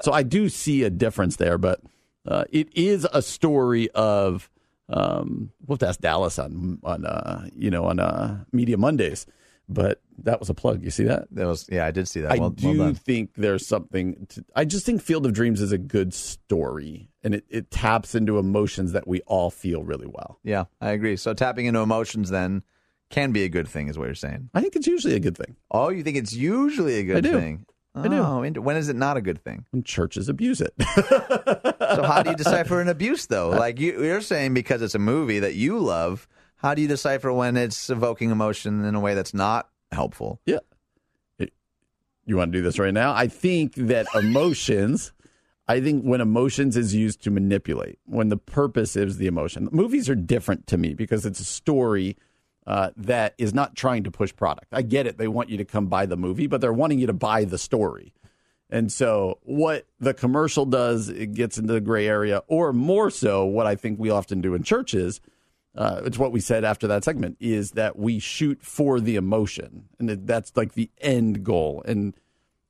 [0.00, 1.80] so I do see a difference there, but
[2.26, 4.50] uh, it is a story of
[4.88, 9.26] um, we'll have to ask Dallas on on uh, you know on uh, Media Mondays,
[9.68, 10.82] but that was a plug.
[10.84, 11.28] You see that?
[11.32, 12.32] That was yeah, I did see that.
[12.32, 14.26] I well, do well think there's something.
[14.30, 18.14] To, I just think Field of Dreams is a good story, and it, it taps
[18.14, 20.38] into emotions that we all feel really well.
[20.44, 21.16] Yeah, I agree.
[21.16, 22.62] So tapping into emotions then
[23.10, 24.50] can be a good thing, is what you're saying.
[24.54, 27.20] I think it's usually a good thing Oh, you think it's usually a good I
[27.20, 27.38] do.
[27.38, 27.66] thing?
[27.94, 28.16] I do.
[28.16, 29.64] Oh, int- when is it not a good thing?
[29.70, 30.74] when churches abuse it.
[31.96, 33.48] So how do you decipher an abuse though?
[33.50, 37.32] Like you, you're saying because it's a movie that you love, how do you decipher
[37.32, 40.40] when it's evoking emotion in a way that's not helpful?
[40.44, 40.58] Yeah.
[41.38, 41.52] It-
[42.26, 43.14] you want to do this right now?
[43.14, 45.12] I think that emotions,
[45.68, 50.10] I think when emotions is used to manipulate, when the purpose is the emotion, movies
[50.10, 52.16] are different to me because it's a story
[52.66, 54.66] uh, that is not trying to push product.
[54.72, 55.18] I get it.
[55.18, 57.58] They want you to come buy the movie, but they're wanting you to buy the
[57.58, 58.12] story.
[58.68, 63.44] And so, what the commercial does, it gets into the gray area, or more so,
[63.44, 65.20] what I think we often do in churches,
[65.76, 69.84] uh, it's what we said after that segment, is that we shoot for the emotion.
[70.00, 71.84] And that's like the end goal.
[71.86, 72.14] And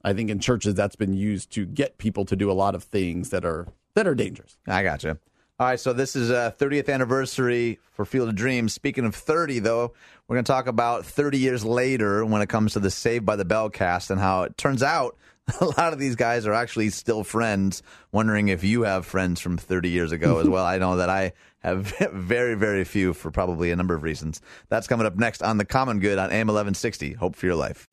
[0.05, 2.85] I think in churches, that's been used to get people to do a lot of
[2.85, 4.59] things that are that are dangerous.
[4.67, 5.19] I gotcha.
[5.59, 8.75] All right, so this is uh, a 30th anniversary for Field of Dreams.
[8.75, 9.95] Speaking of 30, though,
[10.29, 13.37] we're going to talk about 30 years later when it comes to the Saved by
[13.37, 15.17] the Bell cast and how it turns out
[15.61, 17.83] a lot of these guys are actually still friends.
[18.13, 20.65] Wondering if you have friends from 30 years ago as well.
[20.67, 24.41] I know that I have very, very few for probably a number of reasons.
[24.69, 27.15] That's coming up next on The Common Good on AM 1160.
[27.15, 27.89] Hope for your life.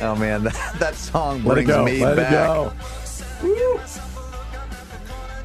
[0.00, 2.72] Oh man, that, that song brings me back.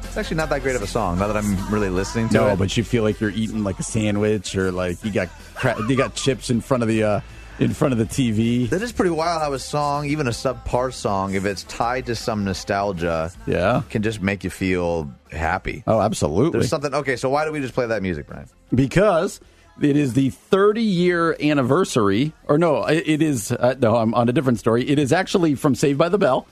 [0.04, 1.18] It's actually not that great of a song.
[1.18, 2.56] Now that I'm really listening to No, it.
[2.58, 5.96] but you feel like you're eating like a sandwich, or like you got cra- you
[5.96, 7.20] got chips in front of the uh,
[7.58, 8.68] in front of the TV.
[8.70, 12.14] that is pretty wild how a song, even a subpar song, if it's tied to
[12.14, 13.82] some nostalgia, Yeah.
[13.90, 15.82] can just make you feel happy.
[15.86, 16.50] Oh, absolutely.
[16.60, 16.92] There's something.
[16.94, 18.46] Okay, so why do we just play that music, Brian?
[18.74, 19.40] because
[19.80, 24.32] it is the 30 year anniversary, or no, it is, uh, no, I'm on a
[24.32, 24.88] different story.
[24.88, 26.46] It is actually from Saved by the Bell,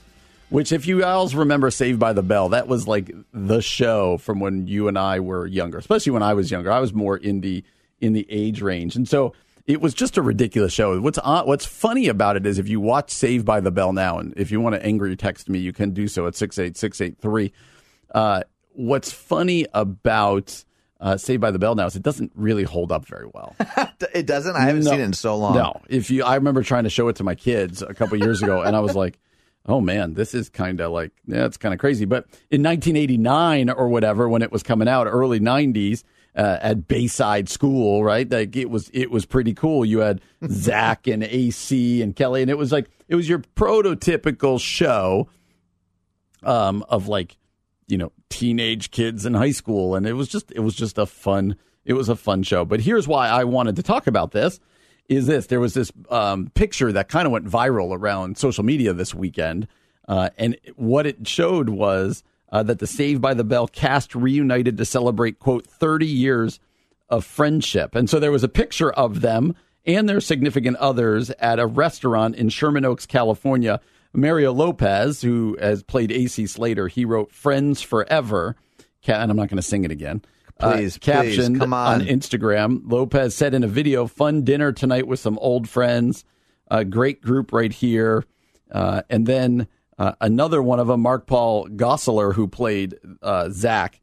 [0.49, 4.39] which, if you all remember Saved by the Bell, that was like the show from
[4.39, 6.71] when you and I were younger, especially when I was younger.
[6.71, 7.63] I was more in the,
[7.99, 8.95] in the age range.
[8.95, 9.33] And so
[9.65, 10.99] it was just a ridiculous show.
[11.01, 14.33] What's what's funny about it is if you watch Saved by the Bell now, and
[14.37, 17.51] if you want to angry text me, you can do so at 68683.
[18.13, 20.64] Uh, what's funny about
[21.01, 23.55] uh, Saved by the Bell now is it doesn't really hold up very well.
[24.13, 24.55] It doesn't.
[24.55, 24.91] I haven't No.
[24.91, 25.55] seen it in so long.
[25.55, 28.41] No, if you, I remember trying to show it to my kids a couple years
[28.41, 29.19] ago, and I was like,
[29.65, 33.69] "Oh man, this is kind of like, yeah, it's kind of crazy." But in 1989
[33.71, 36.03] or whatever, when it was coming out, early 90s.
[36.37, 38.29] Uh, at Bayside School, right?
[38.29, 39.85] Like it was, it was pretty cool.
[39.85, 44.59] You had Zach and AC and Kelly, and it was like it was your prototypical
[44.59, 45.29] show
[46.43, 47.37] um, of like
[47.87, 51.05] you know teenage kids in high school, and it was just it was just a
[51.05, 52.65] fun it was a fun show.
[52.65, 54.59] But here's why I wanted to talk about this:
[55.07, 58.93] is this there was this um, picture that kind of went viral around social media
[58.93, 59.67] this weekend,
[60.07, 64.77] uh, and what it showed was uh, that the Saved by the Bell cast reunited
[64.77, 66.59] to celebrate quote 30 years
[67.09, 71.59] of friendship, and so there was a picture of them and their significant others at
[71.59, 73.79] a restaurant in Sherman Oaks, California.
[74.15, 78.55] Mario Lopez, who has played AC Slater, he wrote "Friends Forever,"
[79.07, 80.21] and I'm not going to sing it again.
[80.59, 82.01] Uh, Please, please, captioned come on.
[82.01, 82.81] Instagram.
[82.85, 86.23] Lopez said in a video, "Fun dinner tonight with some old friends.
[86.69, 88.23] A great group right here."
[88.71, 93.99] Uh, and then uh, another one of them, Mark Paul Gosselaar, who played uh, Zach,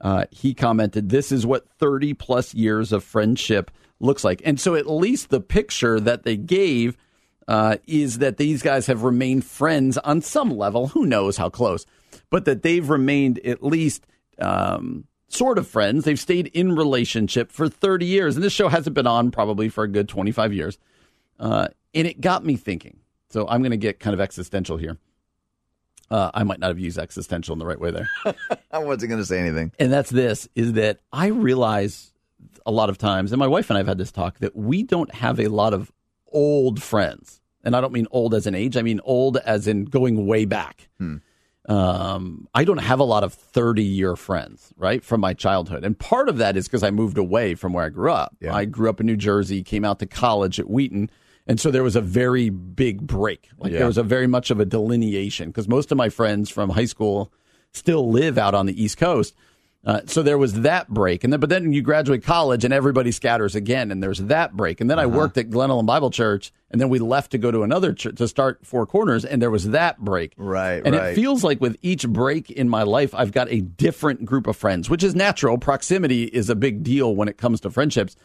[0.00, 4.74] uh, he commented, "This is what 30 plus years of friendship looks like." And so,
[4.76, 6.96] at least the picture that they gave
[7.48, 10.88] uh, is that these guys have remained friends on some level.
[10.88, 11.86] Who knows how close,
[12.30, 14.06] but that they've remained at least
[14.38, 16.04] um, sort of friends.
[16.04, 19.82] They've stayed in relationship for 30 years, and this show hasn't been on probably for
[19.82, 20.78] a good 25 years.
[21.40, 22.98] Uh, and it got me thinking.
[23.30, 24.98] So I'm going to get kind of existential here.
[26.10, 28.08] Uh, I might not have used existential in the right way there.
[28.70, 29.72] I wasn't going to say anything.
[29.78, 32.12] and that's this is that I realize
[32.64, 34.82] a lot of times, and my wife and I have had this talk, that we
[34.82, 35.92] don't have a lot of
[36.32, 37.40] old friends.
[37.64, 40.44] And I don't mean old as in age, I mean old as in going way
[40.44, 40.88] back.
[41.68, 45.84] Um, I don't have a lot of 30 year friends, right, from my childhood.
[45.84, 48.34] And part of that is because I moved away from where I grew up.
[48.40, 48.54] Yeah.
[48.54, 51.10] I grew up in New Jersey, came out to college at Wheaton.
[51.46, 53.50] And so there was a very big break.
[53.58, 53.78] Like Yeah.
[53.78, 56.86] there was a very much of a delineation because most of my friends from high
[56.86, 57.32] school
[57.72, 59.34] still live out on the East Coast.
[59.86, 63.12] Uh, so there was that break, and then but then you graduate college and everybody
[63.12, 64.80] scatters again, and there's that break.
[64.80, 65.16] And then I Uh-huh.
[65.16, 68.16] worked at Glen Ellyn Bible Church, and then we left to go to another church
[68.16, 70.32] to start Four Corners, and there was that break.
[70.36, 71.12] Right, and right.
[71.12, 74.56] it feels like with each break in my life, I've got a different group of
[74.56, 75.58] friends, which is natural.
[75.58, 78.16] Proximity is a big deal when it comes to friendships.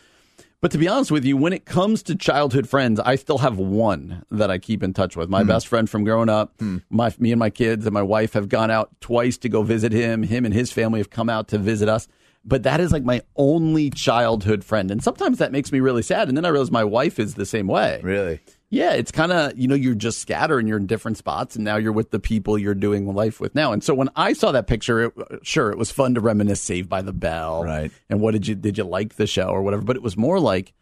[0.63, 3.57] But to be honest with you, when it comes to childhood friends, I still have
[3.57, 5.27] one that I keep in touch with.
[5.27, 5.49] My hmm.
[5.49, 6.53] best friend from growing up.
[6.57, 6.77] Hmm.
[6.89, 9.91] My me and my kids and my wife have gone out twice to go visit
[9.91, 10.23] him.
[10.23, 12.07] Him and his family have come out to visit us.
[12.45, 14.89] But that is like my only childhood friend.
[14.89, 16.29] And sometimes that makes me really sad.
[16.29, 17.99] And then I realize my wife is the same way.
[18.01, 18.39] Really?
[18.73, 21.63] Yeah, it's kind of, you know, you're just scattered and you're in different spots and
[21.63, 23.71] now you're with the people you're doing life with now.
[23.71, 26.59] And so when I saw that picture, it, uh, sure, it was fun to reminisce
[26.59, 27.63] Saved by the Bell.
[27.63, 27.91] Right.
[28.09, 29.83] And what did you, did you like the show or whatever?
[29.83, 30.73] But it was more like,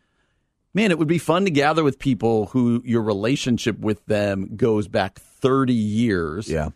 [0.73, 4.87] man, it would be fun to gather with people who your relationship with them goes
[4.87, 6.49] back 30 years.
[6.49, 6.69] Yeah.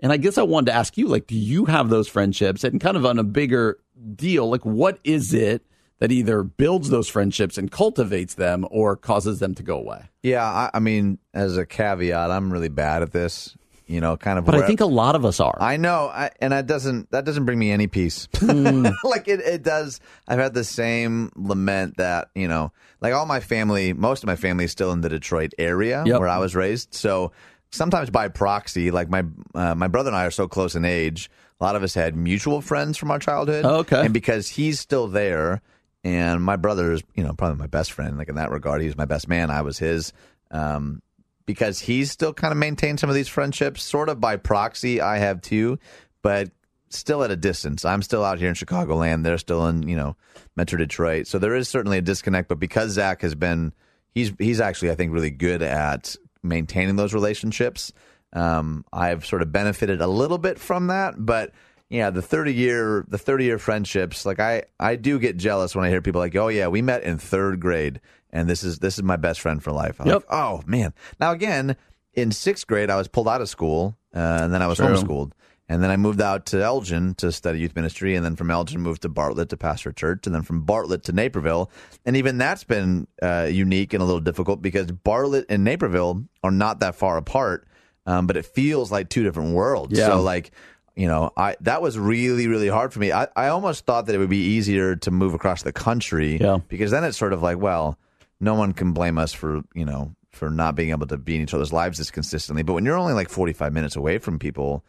[0.00, 2.64] And I guess I wanted to ask you, like, do you have those friendships?
[2.64, 3.78] And kind of on a bigger
[4.14, 5.66] deal, like, what is it
[6.02, 10.02] that either builds those friendships and cultivates them or causes them to go away?
[10.24, 13.56] Yeah, I, I mean, as a caveat, I'm really bad at this.
[13.86, 14.44] You know, kind of.
[14.44, 15.56] But I think a lot of us are.
[15.60, 18.26] I know, I, and that doesn't that doesn't bring me any peace.
[18.40, 18.86] Hmm.
[19.04, 20.00] like it, it does.
[20.26, 24.34] I've had the same lament that you know, like all my family, most of my
[24.36, 26.18] family is still in the Detroit area Yep.
[26.18, 26.94] where I was raised.
[26.94, 27.30] So
[27.70, 29.22] sometimes by proxy, like my
[29.54, 31.30] uh, my brother and I are so close in age.
[31.60, 33.64] A lot of us had mutual friends from our childhood.
[33.64, 34.04] Oh, okay.
[34.04, 35.62] and because he's still there,
[36.04, 38.18] and my brother is you know probably my best friend.
[38.18, 39.50] Like in that regard, he was my best man.
[39.50, 40.12] I was his.
[40.50, 41.02] Um,
[41.46, 45.00] because he's still kind of maintained some of these friendships, sort of by proxy.
[45.00, 45.78] I have too,
[46.22, 46.50] but
[46.90, 47.84] still at a distance.
[47.84, 49.24] I'm still out here in Chicagoland.
[49.24, 50.16] They're still in, you know,
[50.56, 51.26] Metro Detroit.
[51.26, 52.48] So there is certainly a disconnect.
[52.48, 53.72] But because Zach has been,
[54.14, 57.92] he's he's actually I think really good at maintaining those relationships.
[58.32, 61.52] Um, I've sort of benefited a little bit from that, but
[61.92, 65.84] yeah, the 30 year the 30 year friendships, like I I do get jealous when
[65.84, 68.96] I hear people like, "Oh yeah, we met in 3rd grade and this is this
[68.96, 70.14] is my best friend for life." I'm Yep.
[70.14, 71.76] like, "Oh, man." Now again,
[72.14, 74.86] in 6th grade I was pulled out of school, uh, and then I was True.
[74.88, 75.32] homeschooled.
[75.68, 78.80] And then I moved out to Elgin to study youth ministry, and then from Elgin
[78.82, 81.70] moved to Bartlett to pastor a church, and then from Bartlett to Naperville.
[82.04, 86.50] And even that's been uh, unique and a little difficult because Bartlett and Naperville are
[86.50, 87.66] not that far apart,
[88.04, 89.96] um, but it feels like two different worlds.
[89.98, 90.08] Yeah.
[90.08, 90.50] So like,
[90.96, 93.12] you know, I that was really really hard for me.
[93.12, 96.58] I, I almost thought that it would be easier to move across the country, Yeah.
[96.68, 97.98] because then it's sort of like, well,
[98.40, 101.42] no one can blame us for you know for not being able to be in
[101.42, 102.62] each other's lives as consistently.
[102.62, 104.82] But when you're only like 45 minutes away from people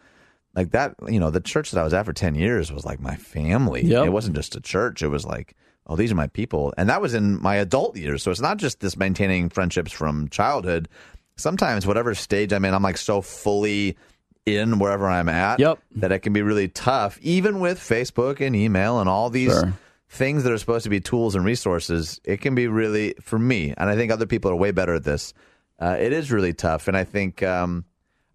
[0.55, 3.01] like that, you know, the church that I was at for 10 years was like
[3.01, 3.83] my family.
[3.83, 4.05] Yep.
[4.05, 5.01] It wasn't just a church.
[5.03, 5.55] It was like,
[5.87, 6.73] oh, these are my people.
[6.77, 8.23] And that was in my adult years.
[8.23, 10.87] So it's not just this maintaining friendships from childhood.
[11.35, 13.97] Sometimes, whatever stage I'm in, I'm like so fully
[14.45, 15.79] in wherever I'm at Yep.
[15.97, 19.73] that it can be really tough, even with Facebook and email and all these Sure.
[20.09, 22.19] things that are supposed to be tools and resources.
[22.25, 25.03] It can be really, for me, and I think other people are way better at
[25.03, 25.33] this.
[25.79, 26.87] Uh, it is really tough.
[26.87, 27.85] And I think, um,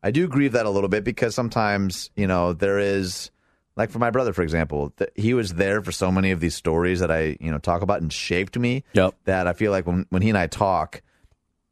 [0.02, 3.30] I do grieve that a little bit because sometimes, you know, there is
[3.76, 6.54] like for my brother, for example, th- he was there for so many of these
[6.54, 8.82] stories that I, you know, talk about and shaped me.
[8.94, 9.14] Yep.
[9.24, 11.00] That I feel like when when he and I talk,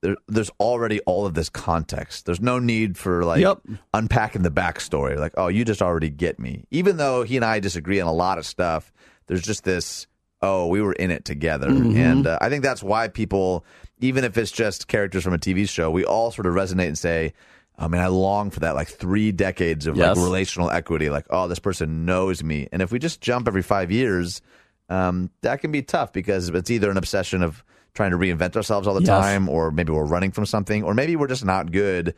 [0.03, 2.27] there, there's already all of this context.
[2.27, 3.61] There's no need for like Yep.
[3.95, 5.19] unpacking the backstory.
[5.19, 6.65] Like, oh, you just already get me.
[6.71, 8.93] Even though he and I disagree on a lot of stuff,
[9.27, 10.07] there's just this.
[10.43, 11.97] Oh, we were in it together, Mm-hmm.
[11.97, 13.65] and uh, I think that's why people,
[14.01, 16.99] even if it's just characters from a TV show, we all sort of resonate and
[16.99, 17.33] say,
[17.79, 20.15] I mean, I long for that like three decades of Yes.
[20.17, 21.09] like relational equity.
[21.09, 22.69] Like, oh, this person knows me.
[22.71, 24.43] And if we just jump every five years,
[24.91, 27.65] um, that can be tough because it's either an obsession of
[27.97, 29.09] trying to reinvent ourselves all the Yes.
[29.09, 32.15] time, or maybe we're running from something, or maybe we're just not good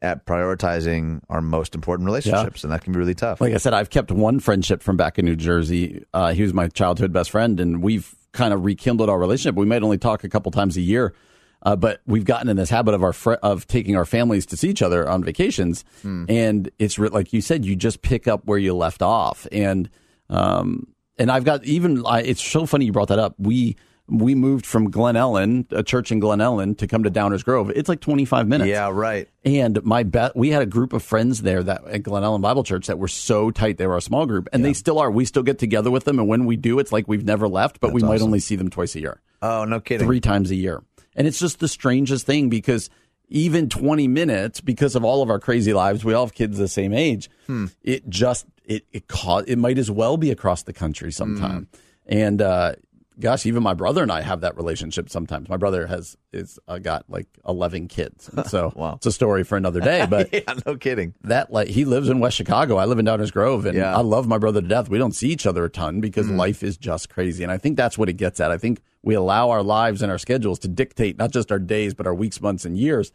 [0.00, 3.40] at prioritizing our most important relationships, and that can be really tough.
[3.40, 6.04] Like I said, I've kept one friendship from back in New Jersey.
[6.12, 9.54] Uh, he was my childhood best friend, and we've kind of rekindled our relationship.
[9.56, 11.14] We might only talk a couple times a year,
[11.62, 14.56] uh, but we've gotten in this habit of our fr- of taking our families to
[14.56, 15.84] see each other on vacations.
[16.02, 19.46] And it's re- like you said, you just pick up where you left off.
[19.52, 19.88] And
[20.28, 23.34] um, and I've got even I, it's so funny you brought that up.
[23.38, 23.76] We
[24.18, 27.70] we moved from Glen Ellyn, a church in Glen Ellyn, to come to Downers Grove.
[27.74, 28.68] It's like 25 minutes.
[28.68, 29.28] Yeah, right.
[29.44, 32.62] And my bet, we had a group of friends there that at Glen Ellyn Bible
[32.64, 33.78] Church that were so tight.
[33.78, 35.10] They were a small group, and they still are.
[35.10, 37.80] We still get together with them, and when we do, it's like we've never left,
[37.80, 38.26] but we might awesome.
[38.26, 40.06] only see them twice a year, Oh, no kidding.
[40.06, 40.82] three times a year.
[41.16, 42.90] And it's just the strangest thing because
[43.28, 46.68] even 20 minutes, because of all of our crazy lives, we all have kids the
[46.68, 47.30] same age.
[47.46, 47.66] Hmm.
[47.82, 51.68] It just it it ca- it might as well be across the country sometime.
[51.72, 52.12] Hmm.
[52.14, 52.74] And uh,
[53.20, 55.48] gosh, even my brother and I have that relationship sometimes.
[55.48, 58.94] My brother has is uh, got like 11 kids, And so Wow.
[58.94, 60.06] it's a story for another day.
[60.08, 61.14] But yeah, no kidding.
[61.22, 62.76] that like he lives in West Chicago.
[62.76, 63.96] I live in Downers Grove, and Yeah.
[63.96, 64.88] I love my brother to death.
[64.88, 67.76] We don't see each other a ton because life is just crazy, and I think
[67.76, 68.50] that's what it gets at.
[68.50, 71.94] I think we allow our lives and our schedules to dictate not just our days,
[71.94, 73.12] but our weeks, months, and years,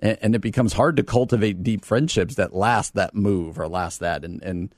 [0.00, 4.00] and, and it becomes hard to cultivate deep friendships that last that move or last
[4.00, 4.24] that.
[4.24, 4.74] And and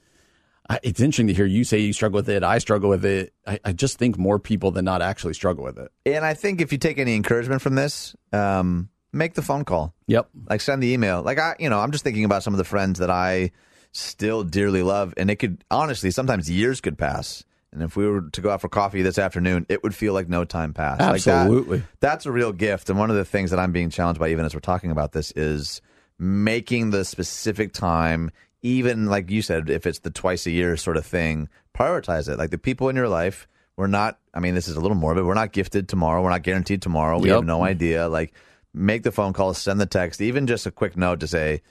[0.83, 2.43] it's interesting to hear you say you struggle with it.
[2.43, 3.33] I struggle with it.
[3.47, 5.91] I, I just think more people than not actually struggle with it.
[6.07, 9.95] And I think if you take any encouragement from this, um, make the phone call.
[10.07, 10.29] Yep.
[10.49, 11.23] Like send the email.
[11.23, 13.51] Like I, you know, I'm just thinking about some of the friends that I
[13.93, 17.45] still dearly love, and it could honestly sometimes years could pass.
[17.73, 20.29] And if we were to go out for coffee this afternoon, it would feel like
[20.29, 21.01] no time passed.
[21.01, 21.83] Like that- Absolutely.
[22.01, 22.91] that's a real gift.
[22.91, 25.13] And one of the things that I'm being challenged by, even as we're talking about
[25.13, 25.81] this, is
[26.19, 28.31] making the specific time,
[28.63, 32.39] even like you said, if it's the twice a year sort of thing, prioritize it.
[32.39, 35.25] Like the people in your life, we're not, I mean, this is a little morbid.
[35.25, 36.23] We're not gifted tomorrow.
[36.23, 37.19] We're not guaranteed tomorrow.
[37.19, 37.37] We Yep.
[37.37, 38.09] have no idea.
[38.09, 38.35] Like,
[38.75, 41.63] make the phone call, send the text, even just a quick note to say,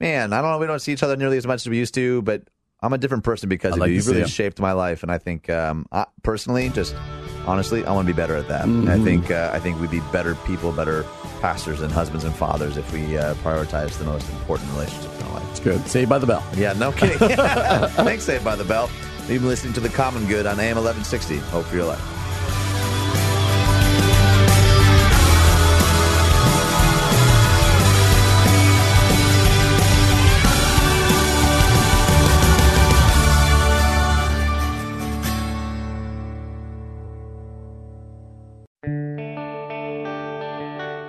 [0.00, 1.94] man, I don't know, we don't see each other nearly as much as we used
[1.94, 2.42] to, but
[2.80, 3.96] I'm a different person because of like you.
[3.96, 6.94] You've really shaped my life, and I think um, I, personally, just
[7.46, 8.66] honestly, I want to be better at that.
[8.66, 8.88] Mm-hmm.
[8.88, 11.04] I think uh, I think we'd be better people, better
[11.40, 15.34] pastors and husbands and fathers if we uh, prioritize the most important relationships in our
[15.34, 15.50] life.
[15.50, 15.86] It's good.
[15.86, 16.44] Saved by the bell.
[16.56, 17.18] Yeah, no kidding.
[17.28, 18.90] Thanks, Saved by the Bell.
[19.28, 21.36] You've been listening to The Common Good on AM 1160.
[21.50, 22.17] Hope for your life.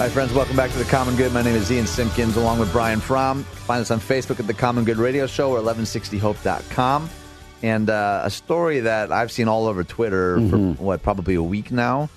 [0.00, 0.32] Hi, friends.
[0.32, 1.30] Welcome back to The Common Good.
[1.30, 3.44] My name is Ian Simpkins along with Brian Fromm.
[3.44, 7.10] Find us on Facebook at The Common Good Radio Show or 1160hope.com.
[7.62, 11.70] And uh, a story that I've seen all over Twitter for, what, probably a week
[11.70, 12.08] now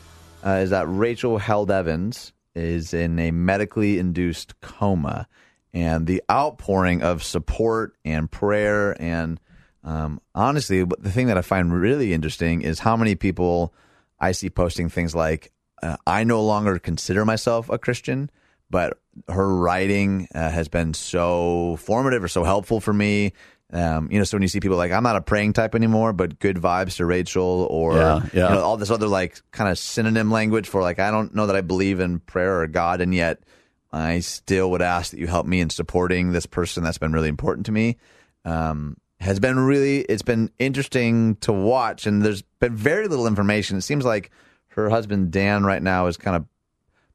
[0.45, 5.27] uh, is that Rachel Held Evans is in a medically induced coma.
[5.73, 9.41] And the outpouring of support and prayer and
[9.83, 13.73] um, honestly, the thing that I find really interesting is how many people
[14.21, 15.51] I see posting things like,
[15.83, 18.31] uh, I no longer consider myself a Christian,
[18.69, 23.33] but her writing uh, has been so formative or so helpful for me.
[23.71, 26.13] Um, you know, so when you see people like, I'm not a praying type anymore,
[26.13, 28.49] but good vibes to Rachel, or Yeah, yeah.
[28.49, 31.47] You know, all this other like kind of synonym language for like, I don't know
[31.47, 33.43] that I believe in prayer or God, and yet
[33.91, 37.29] I still would ask that you help me in supporting this person that's been really
[37.29, 37.97] important to me.
[38.45, 43.77] Um, has been really, it's been interesting to watch, and there's been very little information.
[43.77, 44.31] It seems like
[44.75, 46.45] her husband Dan right now is kind of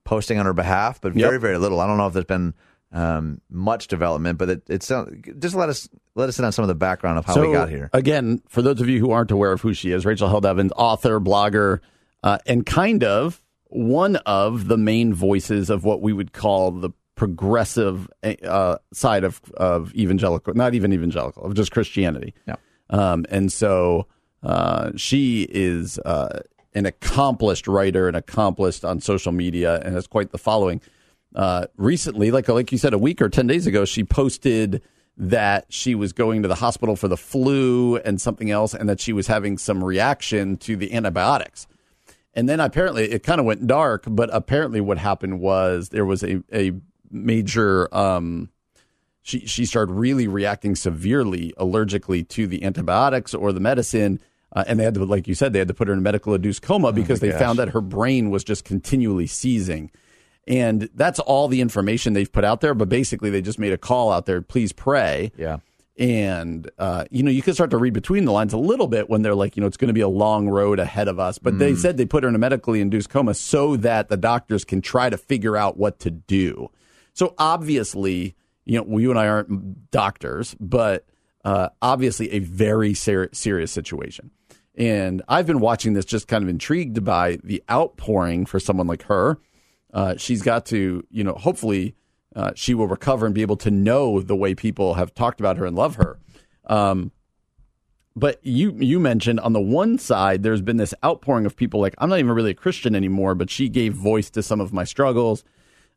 [0.05, 1.41] posting on her behalf, but very, Yep.
[1.41, 1.81] very little.
[1.81, 2.55] I don't know if there's been
[2.93, 5.05] um, much development, but it, it's uh,
[5.39, 7.69] just let us let us in on some of the background of how we got
[7.69, 7.91] here.
[7.93, 10.73] Again, for those of you who aren't aware of who she is, Rachel Held Evans,
[10.77, 11.81] author, blogger,
[12.23, 16.89] uh, and kind of one of the main voices of what we would call the
[17.15, 18.09] progressive
[18.45, 22.33] uh, side of, of evangelical, not even evangelical, of just Christianity.
[22.47, 22.57] Yeah.
[22.89, 24.07] Um, and so
[24.43, 26.41] uh, she is uh,
[26.79, 30.81] an accomplished writer and accomplished on social media and has quite the following.
[31.35, 34.83] Uh, recently, like like you said, a week or ten days ago, she posted
[35.17, 39.01] that she was going to the hospital for the flu and something else, and that
[39.01, 41.67] she was having some reaction to the antibiotics.
[42.35, 46.23] And then apparently it kind of went dark, but apparently what happened was there was
[46.23, 46.73] a, a
[47.11, 48.51] major um,
[49.23, 54.21] she she started really reacting severely allergically to the antibiotics or the medicine.
[54.53, 56.03] Uh, and they had to, like you said, they had to put her in a
[56.03, 57.39] medical induced coma because they gosh.
[57.39, 59.91] found that her brain was just continually seizing.
[60.47, 62.75] And that's all the information they've put out there.
[62.75, 65.31] But basically, they just made a call out there please pray.
[65.37, 65.59] Yeah.
[65.99, 69.11] And, uh, you know, you can start to read between the lines a little bit
[69.11, 71.39] when they're like, you know, it's going to be a long road ahead of us.
[71.39, 71.59] But mm.
[71.59, 74.81] they said they put her in a medically induced coma so that the doctors can
[74.81, 76.71] try to figure out what to do.
[77.15, 81.05] So obviously, you know, you and I aren't doctors, but
[81.45, 84.31] uh, obviously a very ser- serious situation.
[84.79, 89.03] And I've been watching this just kind of intrigued by the outpouring for someone like
[89.03, 89.39] her.
[89.93, 91.97] Uh, she's got to, you know, hopefully
[92.37, 95.57] uh, she will recover and be able to know the way people have talked about
[95.57, 96.21] her and love her.
[96.67, 97.11] Um,
[98.15, 101.95] but you you mentioned on the one side, there's been this outpouring of people like
[101.99, 104.85] I'm not even really a Christian anymore, but she gave voice to some of my
[104.85, 105.45] struggles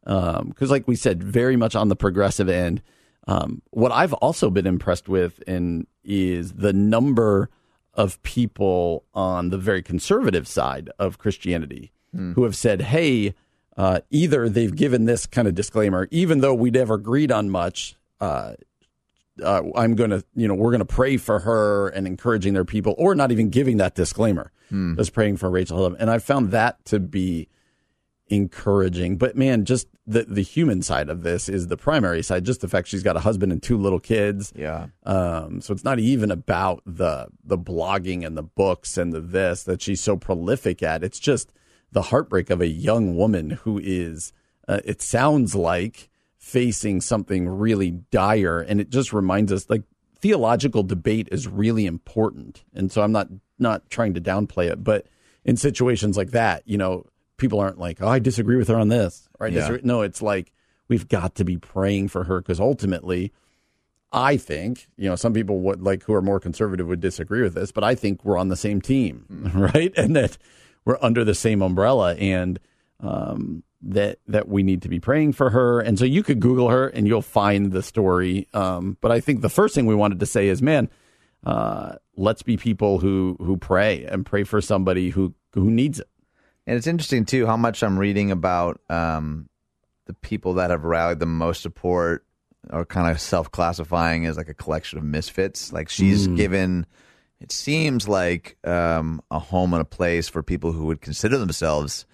[0.03, 2.81] because, um, like we said, very much on the progressive end.
[3.27, 7.49] Um, what I've also been impressed with in is the number
[7.93, 12.33] of people on the very conservative side of Christianity mm.
[12.35, 13.33] who have said, "Hey."
[13.77, 17.95] Uh, either they've given this kind of disclaimer, even though we never agreed on much,
[18.19, 18.51] uh,
[19.41, 22.65] uh, I'm going to, you know, we're going to pray for her and encouraging their
[22.65, 24.95] people, or not even giving that disclaimer, hmm.
[24.97, 25.95] just praying for Rachel.
[25.95, 27.47] And I found that to be
[28.31, 29.17] encouraging.
[29.17, 32.45] But man, just the the human side of this is the primary side.
[32.45, 34.53] Just the fact she's got a husband and two little kids.
[34.55, 34.87] Yeah.
[35.05, 35.61] Um.
[35.61, 39.81] So it's not even about the the blogging and the books and the this that
[39.81, 41.03] she's so prolific at.
[41.03, 41.51] It's just
[41.91, 44.33] the heartbreak of a young woman who is.
[44.67, 48.61] Uh, it sounds like facing something really dire.
[48.61, 49.83] And it just reminds us like
[50.19, 52.63] theological debate is really important.
[52.73, 53.27] And so I'm not
[53.59, 55.05] not trying to downplay it, but
[55.43, 57.05] in situations like that, you know,
[57.41, 59.51] people aren't like, "Oh, I disagree with her on this." Right?
[59.51, 59.77] Yeah.
[59.83, 60.53] No, it's like
[60.87, 63.33] we've got to be praying for her because ultimately
[64.11, 67.53] I think, you know, some people would like who are more conservative would disagree with
[67.53, 69.59] this, but I think we're on the same team, mm-hmm.
[69.73, 69.93] right?
[69.95, 70.37] And that
[70.83, 72.59] we're under the same umbrella and
[72.99, 75.79] um, that that we need to be praying for her.
[75.79, 78.47] And so you could Google her and you'll find the story.
[78.53, 80.89] Um, but I think the first thing we wanted to say is, man,
[81.45, 86.07] uh, let's be people who who pray and pray for somebody who who needs it.
[86.67, 89.49] And it's interesting too how much I'm reading about um,
[90.05, 92.25] the people that have rallied the most support
[92.69, 95.73] are kind of self-classifying as like a collection of misfits.
[95.73, 96.37] Like she's mm.
[96.37, 96.85] given
[97.39, 102.05] it seems like um, a home and a place for people who would consider themselves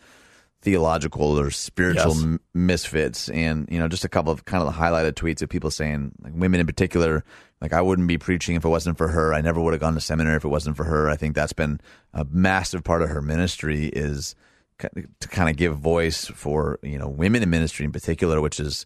[0.61, 2.23] theological or spiritual yes.
[2.23, 3.29] m- misfits.
[3.29, 6.11] And you know just a couple of kind of the highlighted tweets of people saying
[6.21, 7.23] like women in particular
[7.61, 9.33] like I wouldn't be preaching if it wasn't for her.
[9.33, 11.09] I never would have gone to seminary if it wasn't for her.
[11.09, 11.81] I think that's been
[12.13, 14.35] a massive part of her ministry is
[14.79, 18.85] to kind of give voice for you know women in ministry in particular which is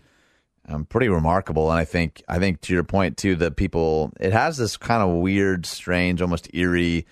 [0.68, 1.70] um, pretty remarkable.
[1.72, 5.02] And I think I think to your point too that people it has this kind
[5.02, 7.06] of weird strange almost eerie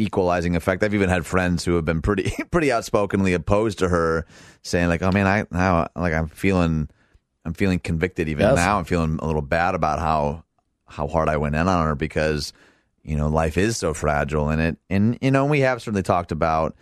[0.00, 0.82] equalizing effect.
[0.82, 4.26] I've even had friends who have been pretty pretty outspokenly opposed to her,
[4.62, 6.88] saying like, "Oh man, I now like I'm feeling
[7.44, 8.56] I'm feeling convicted even yes.
[8.56, 8.78] now.
[8.78, 10.44] I'm feeling a little bad about how
[10.86, 12.52] how hard I went in on her because
[13.02, 16.32] you know life is so fragile and it and you know we have certainly talked
[16.32, 16.76] about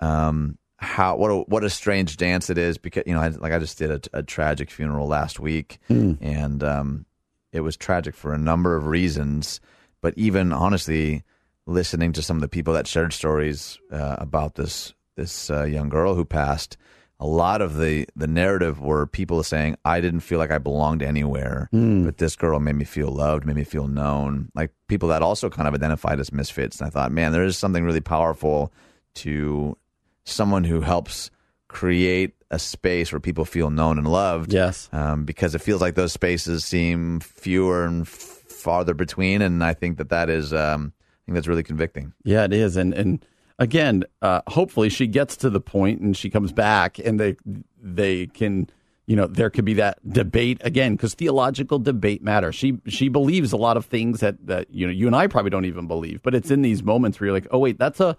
[0.00, 3.52] um how what a what a strange dance it is because you know I, like
[3.52, 6.18] I just did a, a tragic funeral last week mm.
[6.20, 7.06] and um
[7.52, 9.60] it was tragic for a number of reasons
[10.02, 11.22] but even honestly
[11.66, 15.88] listening to some of the people that shared stories uh, about this this uh, young
[15.88, 16.76] girl who passed,
[17.20, 21.02] a lot of the the narrative were people saying, "I didn't feel like I belonged
[21.02, 22.04] anywhere, mm.
[22.04, 25.48] but this girl made me feel loved, made me feel known." Like people that also
[25.48, 26.80] kind of identified as misfits.
[26.80, 28.72] And I thought, man, there is something really powerful
[29.16, 29.76] to
[30.24, 31.30] someone who helps
[31.68, 34.52] create a space where people feel known and loved.
[34.52, 39.62] Yes, um, because it feels like those spaces seem fewer and f- farther between, and
[39.62, 40.52] I think that that is.
[40.52, 40.92] Um,
[41.26, 42.12] think that's really convicting.
[42.24, 42.76] Yeah, it is.
[42.76, 43.24] And and
[43.58, 47.36] again, uh, hopefully she gets to the point and she comes back and they
[47.80, 48.68] they can
[49.06, 52.54] you know there could be that debate again because theological debate matters.
[52.54, 55.50] She she believes a lot of things that that you know you and I probably
[55.50, 58.16] don't even believe, but it's in these moments where you're like, oh wait, that's a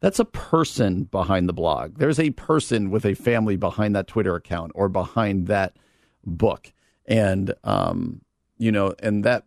[0.00, 1.98] that's a person behind the blog.
[1.98, 5.76] There's a person with a family behind that Twitter account or behind that
[6.26, 6.72] book,
[7.06, 8.20] and um,
[8.58, 9.44] you know, and that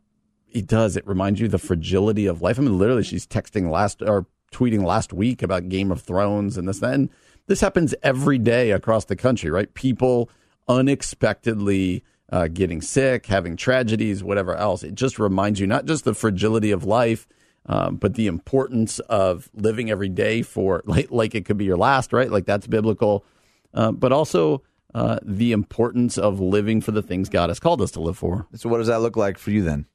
[0.52, 0.95] it does.
[0.95, 2.60] It reminds you of the fragility of life.
[2.60, 6.68] I mean, literally, she's texting last or tweeting last week about Game of Thrones and
[6.68, 6.82] this.
[6.82, 7.10] And
[7.48, 9.74] this happens every day across the country, right?
[9.74, 10.30] People
[10.68, 14.84] unexpectedly uh, getting sick, having tragedies, whatever else.
[14.84, 17.28] It just reminds you not just the fragility of life,
[17.66, 21.78] um, but the importance of living every day for like, like it could be your
[21.78, 22.32] last, right?
[22.32, 23.26] Like that's biblical,
[23.74, 24.64] uh, but also.
[24.95, 28.48] Uh, the importance of living for the things God has called us to live for.
[28.56, 29.86] So, what does that look like for you then?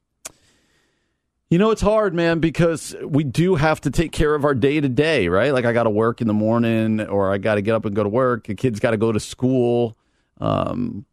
[1.53, 4.81] You know, it's hard, man, because we do have to take care of our day
[4.81, 5.53] to day, right?
[5.53, 7.95] Like, I got to work in the morning, or I got to get up and
[7.95, 8.47] go to work.
[8.47, 9.95] The kids got to go to school.
[10.41, 11.05] Um,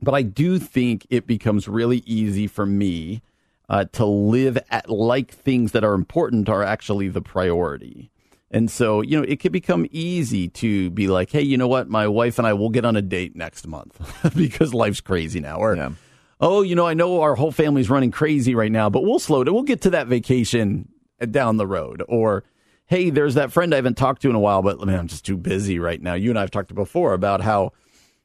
[0.00, 3.20] but I do think it becomes really easy for me
[3.68, 8.12] uh, to live at, like things that are important are actually the priority.
[8.52, 11.88] And so, you know, it could become easy to be like, hey, you know what?
[11.88, 14.00] My wife and I will get on a date next month
[14.36, 15.56] because life's crazy now.
[15.56, 15.90] Or, Yeah.
[16.40, 19.42] Oh, you know, I know our whole family's running crazy right now, but we'll slow
[19.42, 19.52] it.
[19.52, 20.88] We'll get to that vacation
[21.30, 22.02] down the road.
[22.08, 22.44] Or,
[22.86, 25.24] hey, there's that friend I haven't talked to in a while, but man, I'm just
[25.24, 26.14] too busy right now.
[26.14, 27.72] You and I have talked before about how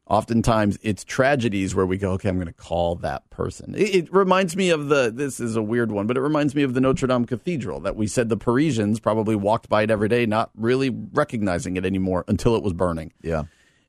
[0.05, 3.73] oftentimes it's tragedies where we go, okay, I'm going to call that person.
[3.75, 6.63] It, it reminds me of the, this is a weird one, but it reminds me
[6.63, 10.09] of the Notre Dame Cathedral that we said the Parisians probably walked by it every
[10.09, 13.13] day, not really recognizing it anymore until it was burning.
[13.21, 13.43] Yeah.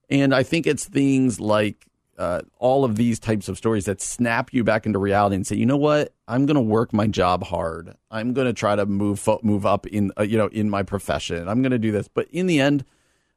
[0.09, 1.89] And I think it's things like
[2.19, 5.57] uh, all of these types of stories that snap you back into reality and say,
[5.57, 7.95] you know what, I'm going to work my job hard.
[8.11, 10.83] I'm going to try to move fo- move up in uh, you know in my
[10.83, 11.49] profession.
[11.49, 12.85] I'm going to do this, but in the end,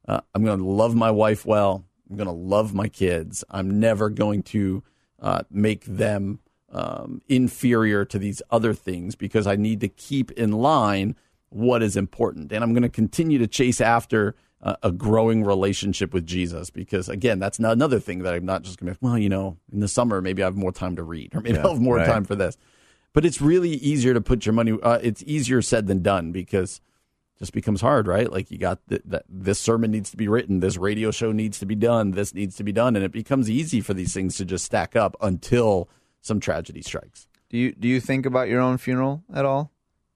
[0.07, 1.83] uh, I'm going to love my wife well.
[2.09, 3.43] I'm going to love my kids.
[3.49, 4.83] I'm never going to
[5.19, 6.39] uh, make them
[6.71, 11.15] um, inferior to these other things because I need to keep in line
[11.49, 12.51] what is important.
[12.51, 17.39] And I'm going to continue to chase after a growing relationship with Jesus because, again,
[17.39, 19.87] that's not another thing that I'm not just going to, well, you know, in the
[19.87, 22.07] summer, maybe I have more time to read or maybe Yeah, I'll have more right.
[22.07, 22.57] time for this.
[23.13, 26.81] But it's really easier to put your money, uh, it's easier said than done because
[27.39, 28.31] just becomes hard, right?
[28.31, 31.59] Like you got th- that this sermon needs to be written, this radio show needs
[31.59, 34.37] to be done, this needs to be done, and it becomes easy for these things
[34.37, 35.87] to just stack up until
[36.21, 37.27] some tragedy strikes.
[37.49, 39.71] Do you do you think about your own funeral at all?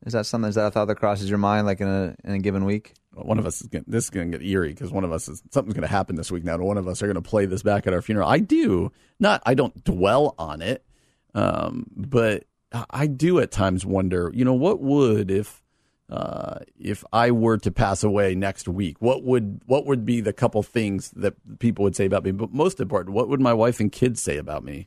[0.05, 2.33] Is that something is that a thought that crosses your mind like in a in
[2.33, 2.93] a given week?
[3.13, 5.27] One of us is gonna, this is going to get eerie because one of us
[5.27, 6.55] is something's going to happen this week now.
[6.55, 8.29] And one of us are going to play this back at our funeral.
[8.29, 9.41] I do not.
[9.45, 10.85] I don't dwell on it,
[11.33, 12.45] um, but
[12.89, 14.31] I do at times wonder.
[14.33, 15.61] You know, what would if
[16.09, 19.01] uh, if I were to pass away next week?
[19.01, 22.31] What would what would be the couple things that people would say about me?
[22.31, 24.85] But most important, what would my wife and kids say about me?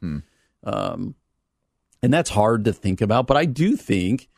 [0.65, 1.15] Um,
[2.03, 3.27] and that's hard to think about.
[3.27, 4.29] But I do think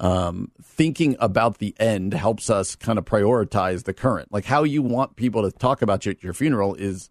[0.00, 4.32] um, thinking about the end helps us kind of prioritize the current.
[4.32, 7.10] Like how you want people to talk about you at your funeral is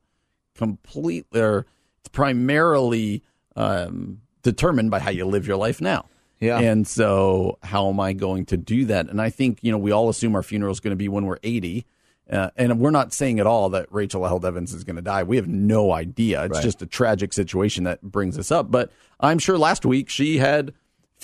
[0.55, 1.65] completely, or
[1.99, 3.23] it's primarily
[3.55, 6.05] um, determined by how you live your life now.
[6.39, 6.59] Yeah.
[6.59, 9.07] And so, how am I going to do that?
[9.09, 11.25] And I think, you know, we all assume our funeral is going to be when
[11.25, 11.86] we're 80.
[12.29, 15.23] Uh, and we're not saying at all that Rachel Held Evans is going to die.
[15.23, 16.43] We have no idea.
[16.45, 16.63] It's Right.
[16.63, 18.69] just a tragic situation that brings us up.
[18.71, 20.73] But I'm sure last week she had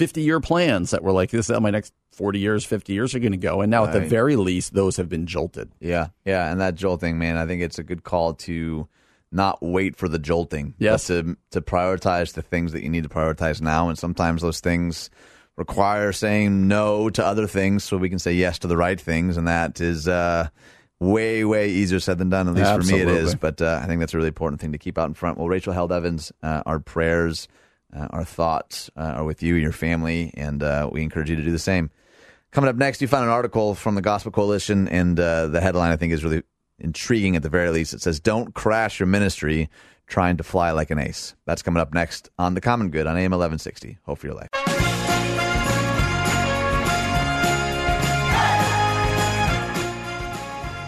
[0.01, 3.13] 50 year plans that were like, this is how my next 40 years, 50 years
[3.13, 3.61] are going to go.
[3.61, 5.69] And now, at the very least, those have been jolted.
[5.79, 8.87] Yeah, yeah, and that jolting, man, I think it's a good call to
[9.31, 10.73] not wait for the jolting.
[10.79, 11.07] Yes.
[11.07, 14.59] but to to prioritize the things that you need to prioritize now, and sometimes those
[14.59, 15.11] things
[15.55, 19.37] require saying no to other things so we can say yes to the right things,
[19.37, 20.49] and that is uh,
[20.99, 22.47] way way easier said than done.
[22.47, 23.35] At least for me, it is.
[23.35, 25.37] But uh, I think that's a really important thing to keep out in front.
[25.37, 27.47] Well, Rachel Held Evans, uh, our prayers,
[27.95, 31.35] uh, our thoughts uh, are with you and your family, and uh, we encourage you
[31.35, 31.89] to do the same.
[32.51, 35.91] Coming up next, you found an article from the Gospel Coalition, and uh, the headline
[35.91, 36.43] I think is really
[36.79, 37.93] intriguing at the very least.
[37.93, 39.69] It says, Don't crash your ministry
[40.07, 41.35] trying to fly like an ace.
[41.45, 43.99] That's coming up next on The Common Good on AM 1160.
[44.03, 44.49] Hope for your life.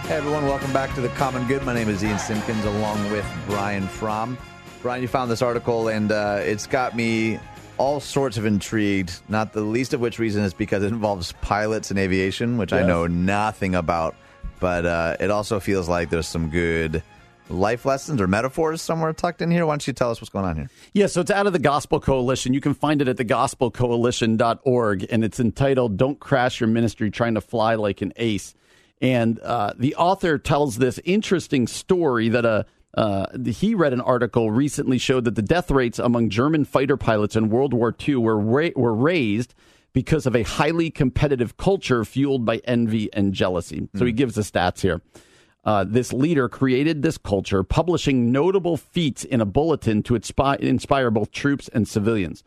[0.06, 1.64] Hey everyone, welcome back to The Common Good.
[1.64, 4.38] My name is Ian Simpkins along with Brian Fromm.
[4.84, 7.40] Brian, you found this article, and uh, it's got me
[7.78, 11.90] all sorts of intrigued, not the least of which reason is because it involves pilots
[11.90, 14.14] and aviation, which I know nothing about.
[14.60, 17.02] But uh, it also feels like there's some good
[17.48, 19.66] life lessons or metaphors somewhere tucked in here.
[19.66, 20.70] Why don't you tell us what's going on here?
[20.92, 22.54] Yeah, so it's out of the Gospel Coalition.
[22.54, 27.42] You can find it at thegospelcoalition.org, and it's entitled Don't Crash Your Ministry Trying to
[27.42, 28.54] Fly Like an Ace.
[29.02, 32.66] And uh, the author tells this interesting story that a
[32.96, 37.36] uh, he read an article recently showed that the death rates among German fighter pilots
[37.36, 39.56] in World War II were ra- were raised
[39.94, 43.88] because of a highly competitive culture fueled by envy and jealousy.
[43.96, 45.02] So he gives the stats here.
[45.66, 51.10] Uh, this leader created this culture, publishing notable feats in a bulletin to inspi- inspire
[51.10, 52.44] both troops and civilians.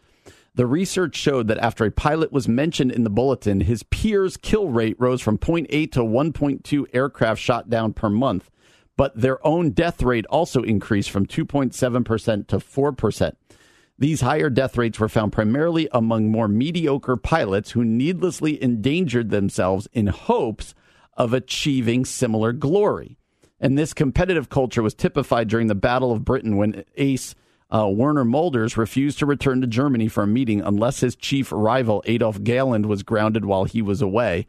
[0.55, 4.69] The research showed that after a pilot was mentioned in the bulletin, his peers' kill
[4.69, 8.51] rate rose from 0.8 to 1.2 aircraft shot down per month,
[8.97, 13.33] but their own death rate also increased from 2.7% to 4%.
[13.99, 19.89] These higher death rates were found primarily among more mediocre pilots who needlessly endangered themselves
[19.93, 20.75] in hopes
[21.15, 23.17] of achieving similar glory.
[23.59, 27.35] And this competitive culture was typified during the Battle of Britain when ace
[27.71, 32.03] uh, Werner Mölders refused to return to Germany for a meeting unless his chief rival
[32.07, 34.47] Adolf Galland was grounded while he was away.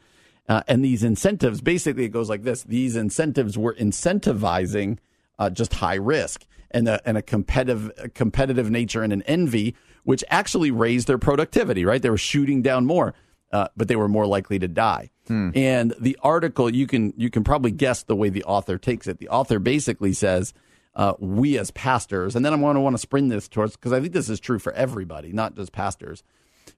[0.48, 4.98] Uh, and these incentives, basically, it goes like this: these incentives were incentivizing
[5.40, 9.76] uh, just high risk and a, and a competitive a competitive nature and an envy
[10.04, 12.02] which actually raised their productivity, right?
[12.02, 13.14] They were shooting down more,
[13.52, 15.10] uh, but they were more likely to die.
[15.54, 19.18] And the article, you can you can probably guess the way the author takes it.
[19.18, 20.54] The author basically says,
[20.96, 23.92] uh, "We as pastors," and then I'm going to want to spring this towards because
[23.92, 26.24] I think this is true for everybody, not just pastors.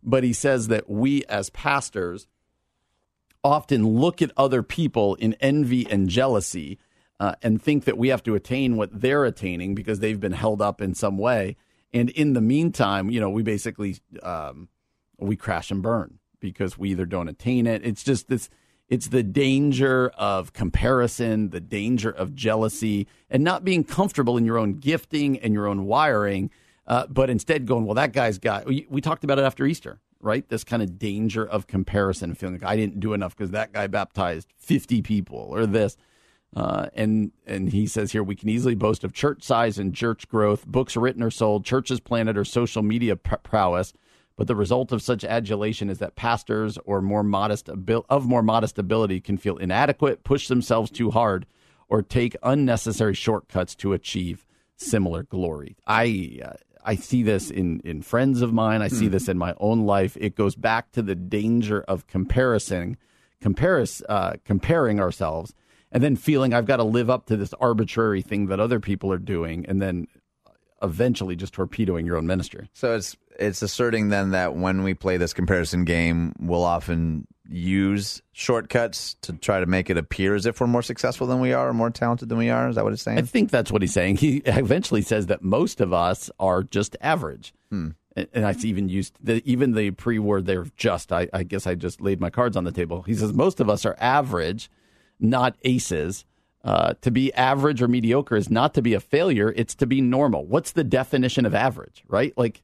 [0.01, 2.27] But he says that we as pastors
[3.43, 6.77] often look at other people in envy and jealousy
[7.19, 10.61] uh, and think that we have to attain what they're attaining because they've been held
[10.61, 11.55] up in some way.
[11.91, 14.69] And in the meantime, you know, we basically um,
[15.17, 17.85] we crash and burn because we either don't attain it.
[17.85, 18.49] It's just this.
[18.87, 24.57] It's the danger of comparison, the danger of jealousy, and not being comfortable in your
[24.57, 26.49] own gifting and your own wiring,
[26.87, 28.65] uh, but instead going, well, that guy's got.
[28.65, 30.47] We, we talked about it after Easter, right?
[30.49, 33.87] This kind of danger of comparison, feeling like I didn't do enough because that guy
[33.87, 35.97] baptized 50 people or this.
[36.55, 40.27] Uh, and and he says here we can easily boast of church size and church
[40.27, 43.93] growth, books written or sold, churches planted, or social media pr- prowess.
[44.35, 48.41] But the result of such adulation is that pastors or more modest abil- of more
[48.41, 51.45] modest ability can feel inadequate, push themselves too hard,
[51.87, 55.75] or take unnecessary shortcuts to achieve similar glory.
[55.85, 56.53] I uh,
[56.83, 58.81] I see this in in friends of mine.
[58.81, 60.17] I see this in my own life.
[60.19, 62.97] It goes back to the danger of comparison,
[63.41, 65.53] comparis, uh, comparing ourselves,
[65.91, 69.11] and then feeling I've got to live up to this arbitrary thing that other people
[69.11, 70.07] are doing, and then
[70.81, 72.69] eventually just torpedoing your own ministry.
[72.73, 78.21] So it's it's asserting then that when we play this comparison game, we'll often use
[78.31, 81.69] shortcuts to try to make it appear as if we're more successful than we are
[81.69, 82.69] or more talented than we are.
[82.69, 83.17] Is that what it's saying?
[83.17, 84.17] I think that's what he's saying.
[84.17, 87.53] He eventually says that most of us are just average.
[88.15, 91.11] And and I even used the, even the pre word there, just.
[91.11, 93.01] I, I guess I just laid my cards on the table.
[93.03, 94.69] He says most of us are average,
[95.19, 96.25] not aces.
[96.61, 100.01] Uh, to be average or mediocre is not to be a failure, it's to be
[100.01, 100.45] normal.
[100.45, 102.33] What's the definition of average, right?
[102.35, 102.63] Like,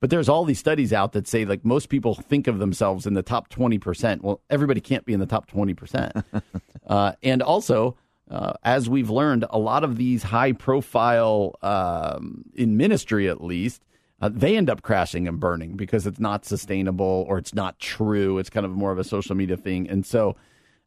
[0.00, 3.14] but there's all these studies out that say like most people think of themselves in
[3.14, 4.22] the top 20%.
[4.22, 6.24] Well, everybody can't be in the top 20%.
[6.86, 7.96] uh, and also,
[8.30, 13.82] uh, as we've learned, a lot of these high profile, um, in ministry at least,
[14.20, 18.38] uh, they end up crashing and burning because it's not sustainable or it's not true.
[18.38, 19.88] It's kind of more of a social media thing.
[19.88, 20.36] And so,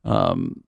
[0.04, 0.64] um,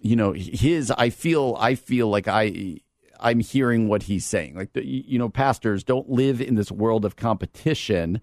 [0.00, 2.78] you know, his, I feel, I feel like I,
[3.20, 4.54] I'm hearing what he's saying.
[4.56, 8.20] Like, the, you know, pastors don't live in this world of competition,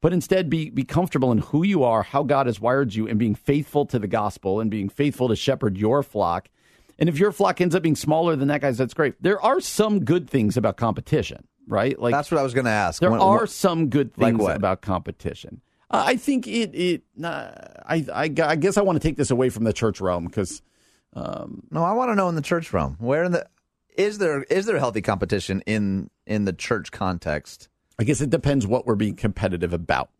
[0.00, 3.18] but instead be, be comfortable in who you are, how God has wired you, and
[3.18, 6.48] being faithful to the gospel and being faithful to shepherd your flock.
[6.98, 9.14] And if your flock ends up being smaller than that guy's, that's great.
[9.22, 11.98] There are some good things about competition, right?
[11.98, 13.00] Like That's what I was going to ask.
[13.00, 14.56] there When- are some good things what?
[14.56, 15.60] about competition.
[15.90, 16.72] Uh, I think it.
[16.74, 17.02] It.
[17.20, 17.50] Uh,
[17.84, 18.22] I, I.
[18.42, 20.62] I guess I want to take this away from the church realm because
[21.14, 23.44] Um, No, I want to know in the church realm where in the
[23.96, 27.68] is there is there healthy competition in in the church context?
[27.98, 30.10] I guess it depends what we're being competitive about.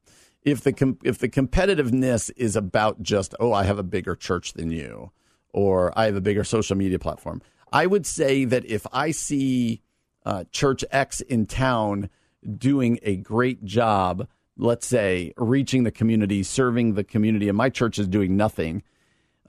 [0.43, 4.55] If the com- if the competitiveness is about just oh I have a bigger church
[4.55, 5.13] than you
[5.53, 7.43] or I have a bigger social media platform,
[7.73, 9.83] I would say that if I see
[10.25, 12.11] uh, Church X in town
[12.57, 17.99] doing a great job, let's say reaching the community, serving the community, and my church
[17.99, 18.83] is doing nothing,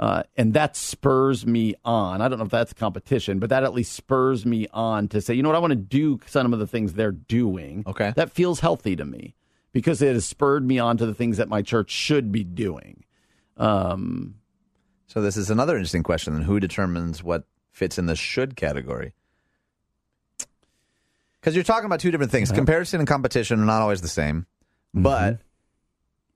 [0.01, 2.21] uh, and that spurs me on.
[2.21, 5.35] I don't know if that's competition, but that at least spurs me on to say,
[5.35, 7.83] you know what, I want to do some of the things they're doing.
[7.85, 8.11] Okay.
[8.15, 9.35] That feels healthy to me
[9.71, 13.03] because it has spurred me on to the things that my church should be doing.
[13.57, 14.35] Um,
[15.05, 16.33] So this is another interesting question.
[16.33, 19.13] Then who determines what fits in the should category?
[21.39, 22.51] Because you're talking about two different things.
[22.51, 24.45] Comparison and competition are not always the same,
[24.93, 25.41] but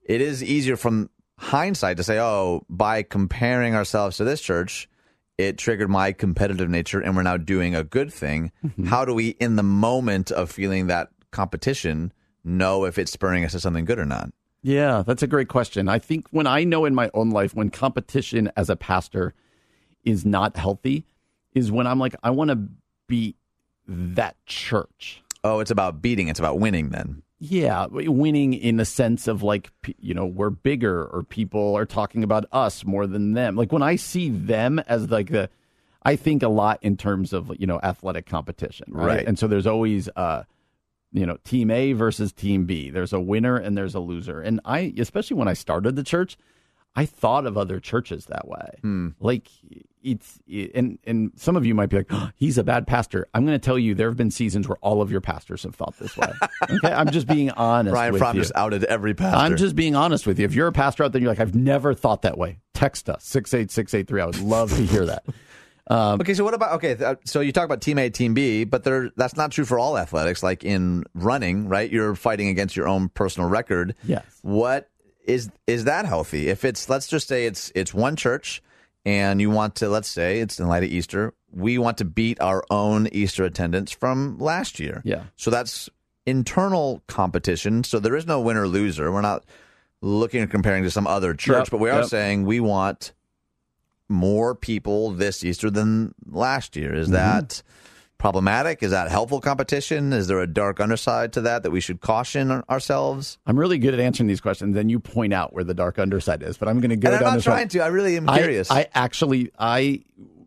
[0.04, 4.90] it is easier from hindsight to say, "Oh, by comparing ourselves to this church,
[5.38, 8.86] it triggered my competitive nature, and we're now doing a good thing." Mm-hmm.
[8.86, 12.14] How do we, in the moment of feeling that competition,
[12.44, 14.32] know if it's spurring us to something good or not?
[14.62, 15.88] Yeah, that's a great question.
[15.88, 19.36] I think when I know in my own life when competition as a pastor
[20.04, 21.06] is not healthy
[21.54, 22.60] is when I'm like, I want to
[23.08, 23.36] beat
[23.88, 25.22] that church.
[25.44, 26.30] Oh, it's about beating.
[26.30, 26.90] It's about winning.
[26.90, 27.22] Then.
[27.48, 32.24] Yeah, winning in the sense of like, you know, we're bigger or people are talking
[32.24, 33.56] about us more than them.
[33.56, 35.50] Like when I see them as like the,
[36.04, 38.88] I think a lot in terms of, you know, athletic competition.
[38.90, 39.08] Right.
[39.08, 39.28] Right.
[39.28, 40.44] And so there's always, uh,
[41.12, 42.90] you know, team A versus team B.
[42.90, 44.42] There's a winner and there's a loser.
[44.42, 46.38] And I, especially when I started the church,
[46.96, 48.70] I thought of other churches that way.
[48.82, 49.10] Hmm.
[49.20, 49.50] Like
[50.02, 50.40] it's,
[50.74, 53.28] and and some of you might be like, oh, he's a bad pastor.
[53.34, 55.76] I'm going to tell you, there have been seasons where all of your pastors have
[55.76, 56.32] thought this way.
[56.70, 57.92] okay, I'm just being honest.
[57.94, 58.42] Brian with Fromm you.
[58.44, 59.38] just outed every pastor.
[59.38, 60.46] I'm just being honest with you.
[60.46, 62.60] If you're a pastor out there, you're like, I've never thought that way.
[62.74, 64.22] Text us six eight six eight three.
[64.22, 65.26] I would love to hear that.
[65.88, 66.96] Um, okay, so what about okay?
[66.96, 69.66] th- uh, So you talk about team A, team B, but there that's not true
[69.66, 70.42] for all athletics.
[70.42, 71.88] Like in running, right?
[71.92, 73.94] You're fighting against your own personal record.
[74.04, 74.26] Yes.
[74.42, 74.90] What
[75.28, 76.50] is is that healthy?
[76.50, 78.62] If it's let's just say it's it's one church,
[79.06, 82.40] and you want to let's say it's in light of Easter, we want to beat
[82.42, 85.02] our own Easter attendance from last year.
[85.06, 85.24] Yeah.
[85.36, 85.90] So that's
[86.26, 87.84] internal competition.
[87.84, 89.12] So there is no winner loser.
[89.12, 89.46] We're not
[90.02, 92.10] looking or comparing to some other church, Yep, but we are yep.
[92.10, 93.14] saying we want
[94.08, 96.92] more people this Easter than last year.
[96.92, 97.02] Mm-hmm.
[97.02, 97.64] Is that
[98.18, 98.82] problematic?
[98.82, 100.14] Is that helpful competition?
[100.14, 103.38] Is there a dark underside to that that we should caution ourselves?
[103.46, 104.74] I'm really good at answering these questions.
[104.76, 107.18] Then you point out where the dark underside is, but I'm going to go And
[107.24, 107.70] I'm not trying road.
[107.72, 107.80] to.
[107.82, 108.72] I really am I- curious.
[108.72, 110.04] I, actually, I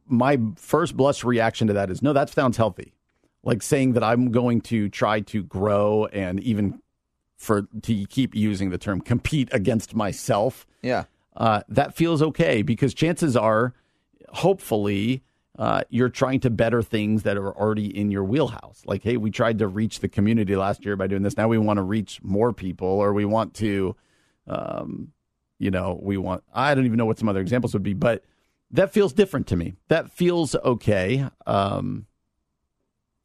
[0.06, 2.94] my first blush reaction to that is no, that sounds healthy.
[3.44, 6.80] Like saying that I'm going to try to grow and even
[7.36, 10.66] for to keep using the term compete against myself.
[10.82, 11.04] yeah.
[11.36, 13.72] Uh, that feels okay because chances are,
[14.32, 15.22] hopefully,
[15.58, 18.82] uh, you're trying to better things that are already in your wheelhouse.
[18.86, 21.36] Like, hey, we tried to reach the community last year by doing this.
[21.36, 23.96] Now we want to reach more people, or we want to,
[24.46, 25.08] um,
[25.58, 26.44] you know, we want.
[26.54, 28.22] I don't even know what some other examples would be, but
[28.70, 29.74] that feels different to me.
[29.88, 31.26] That feels okay.
[31.44, 32.06] Um,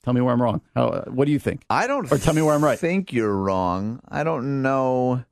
[0.04, 0.62] tell me where I'm wrong.
[0.76, 1.62] How, what do you think?
[1.70, 2.80] I don't Or tell me where I'm right.
[2.80, 4.00] think you're wrong.
[4.10, 5.24] I don't know.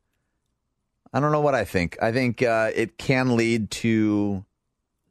[1.14, 1.98] I don't know what I think.
[2.02, 4.46] I think uh, it can lead to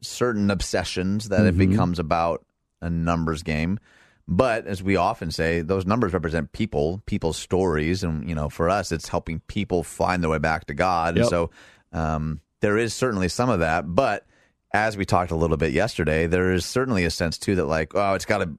[0.01, 1.69] certain obsessions that it Mhm.
[1.69, 2.43] becomes about
[2.81, 3.79] a numbers game.
[4.27, 8.69] But as we often say, those numbers represent people, people's stories, and you know, for
[8.69, 11.17] us, it's helping people find their way back to God.
[11.17, 11.51] And so
[11.93, 13.93] um, there is certainly some of that.
[13.93, 14.25] But
[14.73, 17.93] as we talked a little bit yesterday, there is certainly a sense too that like,
[17.95, 18.57] oh, it's got to.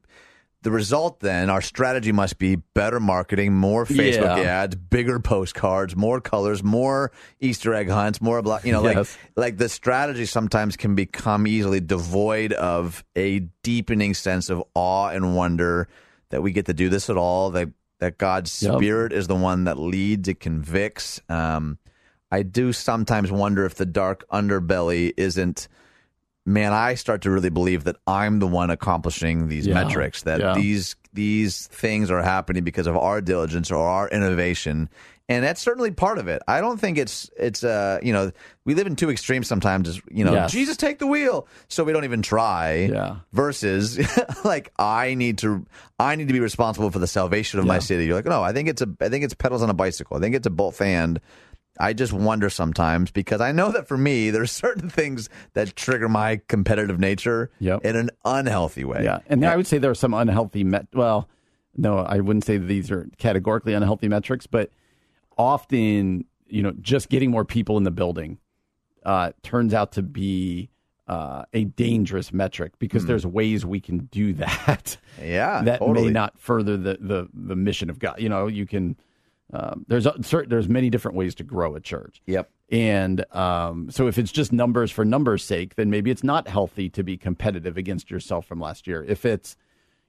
[0.62, 4.62] The result then, our strategy must be better marketing, more Facebook Yeah.
[4.62, 7.10] ads, bigger postcards, more colors, more
[7.40, 8.60] Easter egg hunts, more blah.
[8.62, 8.96] You know, Yes.
[9.36, 15.08] like like the strategy sometimes can become easily devoid of a deepening sense of awe
[15.08, 15.88] and wonder
[16.30, 17.50] that we get to do this at all.
[17.50, 18.76] That that God's Yep.
[18.76, 21.20] Spirit is the one that leads, it convicts.
[21.28, 21.78] Um,
[22.30, 25.66] I do sometimes wonder if the dark underbelly isn't.
[26.44, 29.74] Man, I start to really believe that I'm the one accomplishing these Yeah.
[29.74, 30.22] metrics.
[30.22, 30.54] That Yeah.
[30.54, 34.88] these these things are happening because of our diligence or our innovation,
[35.28, 36.42] and that's certainly part of it.
[36.48, 38.32] I don't think it's it's uh you know
[38.64, 39.88] we live in two extremes sometimes.
[39.88, 40.50] Is you know Yes.
[40.50, 42.88] Jesus take the wheel, so we don't even try.
[42.90, 43.16] Yeah.
[43.32, 44.00] Versus
[44.44, 45.64] like I need to
[46.00, 48.06] I need to be responsible for the salvation of my city.
[48.06, 50.16] You're like no, I think it's a I think it's pedals on a bicycle.
[50.16, 51.20] I think it's a both and.
[51.80, 55.74] I just wonder sometimes because I know that for me, there are certain things that
[55.74, 57.84] trigger my competitive nature Yep.
[57.84, 59.04] in an unhealthy way.
[59.04, 60.64] Yeah, and I would say there are some unhealthy.
[60.64, 61.28] Met- well,
[61.76, 64.70] no, I wouldn't say these are categorically unhealthy metrics, but
[65.38, 68.38] often, you know, just getting more people in the building
[69.04, 70.68] uh, turns out to be
[71.08, 74.96] uh, a dangerous metric because there's ways we can do that.
[75.22, 76.06] Yeah, that totally.
[76.06, 78.20] may not further the, the the mission of God.
[78.20, 78.96] You know, you can.
[79.52, 82.22] Um, there's a, certain, there's many different ways to grow a church.
[82.26, 82.50] Yep.
[82.70, 86.88] And um, so if it's just numbers for numbers' sake, then maybe it's not healthy
[86.90, 89.04] to be competitive against yourself from last year.
[89.06, 89.56] If it's,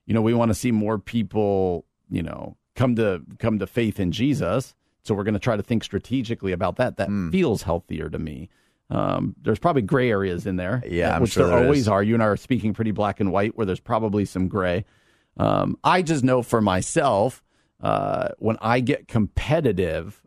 [0.06, 4.00] you know, we want to see more people, you know, come to come to faith
[4.00, 6.96] in Jesus, so we're going to try to think strategically about that.
[6.98, 7.30] That Hmm.
[7.30, 8.50] feels healthier to me.
[8.90, 11.88] Um, there's probably gray areas in there, Yeah, which sure there, there always is.
[11.90, 12.02] are.
[12.04, 14.86] You and I are speaking pretty black and white, where there's probably some gray.
[15.36, 17.44] Um, I just know for myself,
[17.84, 20.22] uh, when I get competitive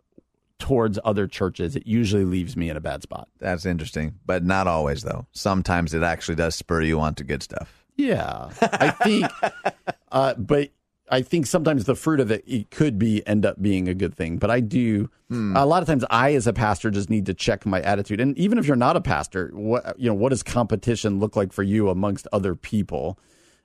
[0.58, 3.28] towards other churches, it usually leaves me in a bad spot.
[3.38, 5.26] That's interesting, but not always though.
[5.32, 7.84] Sometimes it actually does spur you on to good stuff.
[7.96, 9.26] Yeah, I think,
[10.12, 10.70] uh, but
[11.10, 14.14] I think sometimes the fruit of it, it could be end up being a good
[14.14, 14.36] thing.
[14.36, 16.04] But I do a lot of times.
[16.10, 18.20] I, as a pastor, just need to check my attitude.
[18.20, 21.52] And even if you're not a pastor, what you know, what does competition look like
[21.52, 23.18] for you amongst other people?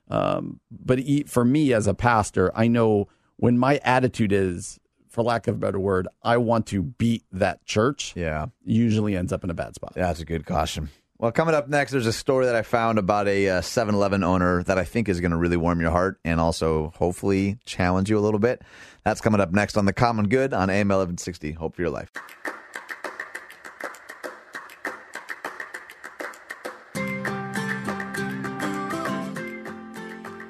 [0.08, 4.78] Um, but e- for me as a pastor, I know when my attitude is,
[5.08, 8.14] for lack of a better word, I want to beat that church.
[8.16, 8.46] Yeah.
[8.64, 9.92] usually ends up in a bad spot.
[9.96, 10.88] Yeah, That's a good caution.
[11.18, 14.24] Well, coming up next, there's a story that I found about a uh, 7 Eleven
[14.24, 18.10] owner that I think is going to really warm your heart and also hopefully challenge
[18.10, 18.62] you a little bit.
[19.04, 21.52] That's coming up next on The Common Good on AM 1160.
[21.52, 22.10] Hope for your life.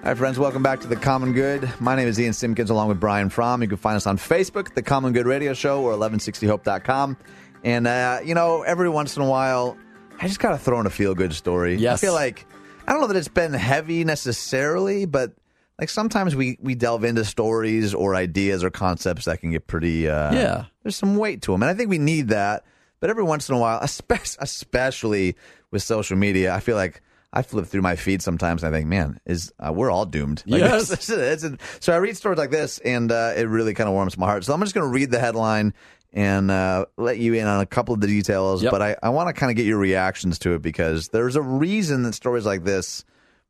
[0.03, 0.37] Hi, friends.
[0.39, 1.71] Welcome back to The Common Good.
[1.79, 3.63] My name is Ian Simpkins along with Brian Fromm.
[3.63, 7.17] You can find us on Facebook, The Common Good Radio Show, or 1160hope.com.
[7.63, 9.77] And, uh, you know, every once in a while,
[10.21, 11.77] I just got to throw in a feel good story.
[11.77, 11.99] Yes.
[12.03, 12.45] I feel like,
[12.87, 15.33] I don't know that it's been heavy necessarily, but
[15.79, 20.09] like sometimes we, we delve into stories or ideas or concepts that can get pretty,
[20.09, 20.65] uh, Yeah.
[20.83, 21.63] there's some weight to them.
[21.63, 22.65] And I think we need that.
[22.99, 25.37] But every once in a while, especially, especially
[25.71, 27.03] with social media, I feel like
[27.33, 30.43] I flip through my feed sometimes and I think, man, is uh, we're all doomed.
[30.47, 30.89] Like, Yes.
[30.89, 33.95] this- this is- so I read stories like this, and uh, it really kind of
[33.95, 34.45] warms my heart.
[34.45, 35.73] So I'm just going to read the headline
[36.13, 38.63] and uh, let you in on a couple of the details.
[38.63, 38.71] Yep.
[38.71, 41.43] But I, I want to kind of get your reactions to it because there's a
[41.43, 43.03] reason that stories like this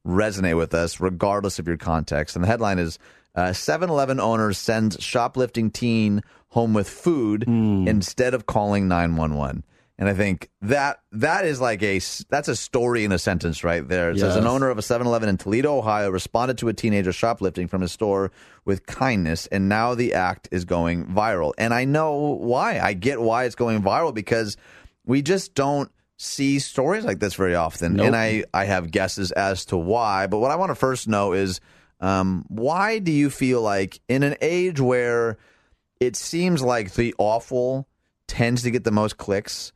[0.07, 2.37] resonate with us, regardless of your context.
[2.37, 3.01] And the headline is
[3.35, 9.65] uh, 7 Eleven owner sends shoplifting teen home with food instead of calling 911.
[10.03, 13.87] And I think that that is like a that's a story in a sentence right
[13.87, 14.11] there.
[14.11, 17.69] It says an owner of a 7-Eleven in Toledo, Ohio responded to a teenager shoplifting
[17.69, 18.33] from his store
[18.65, 21.53] with kindness and now the act is going viral.
[21.57, 22.81] And I know why.
[22.81, 24.57] I get why it's going viral because
[25.07, 27.95] we just don't see stories like this very often.
[27.95, 28.09] Nope.
[28.09, 31.33] And I I have guesses as to why, but what I want to first know
[31.33, 31.61] is
[32.01, 35.39] um, why do you feel like in an age where
[36.01, 37.87] it seems like the awful
[38.33, 39.73] tends to get the most clicks.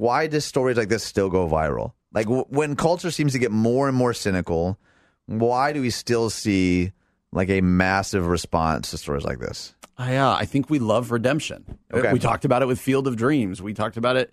[0.00, 1.92] Why does stories like this still go viral?
[2.10, 4.78] Like w- when culture seems to get more and more cynical,
[5.26, 6.92] why do we still see
[7.32, 9.74] like a massive response to stories like this?
[9.98, 11.64] I, uh, I think we love redemption.
[11.92, 12.12] Uh, Okay.
[12.14, 13.60] We talked about it with Field of Dreams.
[13.60, 14.32] We talked about it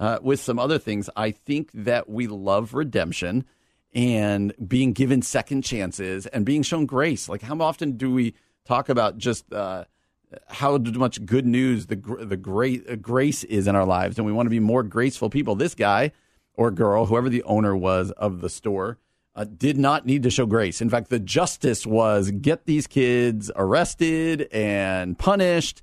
[0.00, 1.08] uh, with some other things.
[1.14, 3.44] I think that we love redemption
[3.94, 7.28] and being given second chances and being shown grace.
[7.28, 8.34] Like, how often do we
[8.66, 9.84] talk about just uh,
[10.48, 14.32] how much good news the the great uh, grace is in our lives, and we
[14.32, 15.54] want to be more graceful people?
[15.54, 16.12] This guy
[16.54, 18.98] or girl, whoever the owner was of the store,
[19.36, 20.80] uh, did not need to show grace.
[20.80, 25.82] In fact, the justice was get these kids arrested and punished.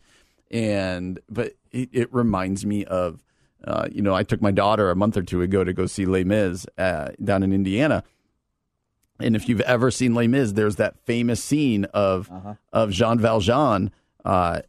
[0.49, 3.23] And but it, it reminds me of,
[3.65, 6.05] uh, you know, I took my daughter a month or two ago to go see
[6.05, 8.03] Les Mis uh, down in Indiana.
[9.19, 12.29] And if you've ever seen Les Mis, there's that famous scene of
[12.73, 13.91] of Jean Valjean
[14.25, 14.61] uh,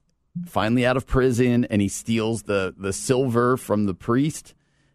[0.46, 4.54] finally out of prison, and he steals the the silver from the priest,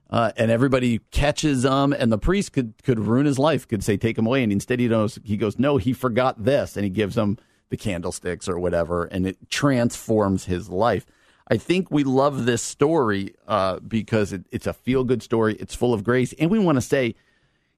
[0.09, 3.97] uh, and everybody catches him, and the priest could could ruin his life, could say
[3.97, 6.89] take him away, and instead he knows he goes no, he forgot this, and he
[6.89, 7.37] gives him
[7.69, 11.05] the candlesticks or whatever, and it transforms his life.
[11.49, 15.55] I think we love this story uh, because it, it's a feel good story.
[15.59, 17.15] It's full of grace, and we want to say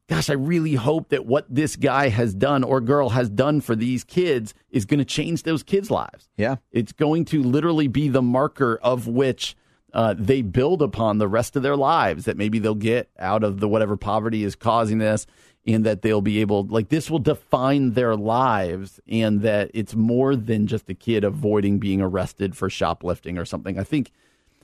[0.10, 3.76] gosh, I really hope that what this guy has done or girl has done for
[3.76, 6.30] these kids is going to change those kids' lives.
[6.36, 6.56] Yeah.
[6.72, 9.56] It's going to literally be the marker of which
[9.94, 13.60] uh, they build upon the rest of their lives, that maybe they'll get out of
[13.60, 15.26] the whatever poverty is causing this,
[15.66, 20.36] and that they'll be able, like, this will define their lives, and that it's more
[20.36, 23.80] than just a kid avoiding being arrested for shoplifting or something.
[23.80, 24.12] I think.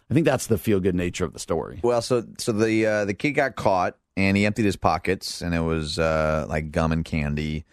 [0.07, 1.79] I think that's the feel good nature of the story.
[1.81, 5.53] Well, so so the uh, the kid got caught and he emptied his pockets and
[5.53, 7.65] it was uh, like gum and candy.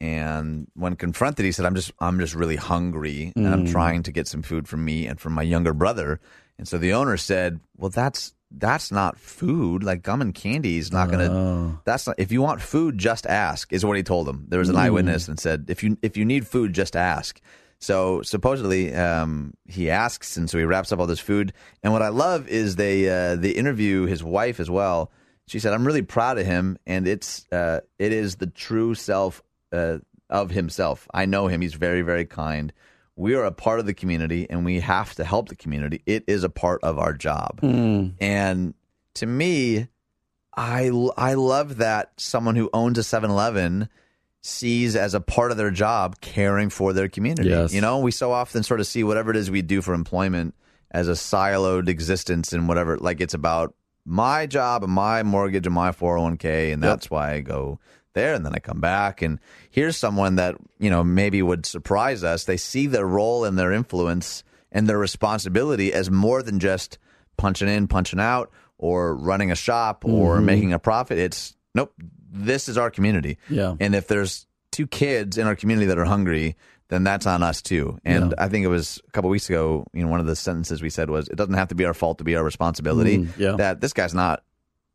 [0.00, 4.12] And when confronted, he said, "I'm just I'm just really hungry and I'm trying to
[4.12, 6.20] get some food from me and from my younger brother."
[6.58, 9.82] And so the owner said, "Well, that's that's not food.
[9.82, 11.34] Like gum and candy is not going to.
[11.84, 12.16] That's not.
[12.18, 14.46] If you want food, just ask." Is what he told him.
[14.48, 17.40] There was an eyewitness and said, "If you if you need food, just ask."
[17.78, 21.52] So supposedly um, he asks, and so he wraps up all this food.
[21.82, 25.10] And what I love is they uh, they interview his wife as well.
[25.46, 29.42] She said, "I'm really proud of him, and it's uh, it is the true self
[29.72, 29.98] uh,
[30.30, 31.06] of himself.
[31.12, 31.60] I know him.
[31.60, 32.72] He's very very kind.
[33.16, 36.02] We are a part of the community, and we have to help the community.
[36.06, 37.60] It is a part of our job.
[37.62, 38.74] And
[39.14, 39.86] to me,
[40.56, 43.88] I I love that someone who owns a 7-Eleven
[44.42, 47.48] sees as a part of their job caring for their community.
[47.48, 47.72] Yes.
[47.72, 50.54] You know, we so often sort of see whatever it is we do for employment
[50.90, 53.74] as a siloed existence and whatever like it's about
[54.04, 57.78] my job and my mortgage and my 401k and that's why I go
[58.12, 59.40] there and then I come back and
[59.70, 62.44] here's someone that, you know, maybe would surprise us.
[62.44, 66.98] They see their role and their influence and their responsibility as more than just
[67.36, 70.46] punching in, punching out or running a shop or mm-hmm.
[70.46, 71.18] making a profit.
[71.18, 71.92] It's nope,
[72.30, 73.38] this is our community.
[73.48, 73.74] Yeah.
[73.80, 76.56] And if there's two kids in our community that are hungry,
[76.88, 77.98] then that's on us too.
[78.04, 78.44] And Yeah.
[78.44, 80.90] I think it was a couple weeks ago, you know, one of the sentences we
[80.90, 83.18] said was, it doesn't have to be our fault to be our responsibility.
[83.18, 83.52] Mm, yeah.
[83.56, 84.42] That this guy's not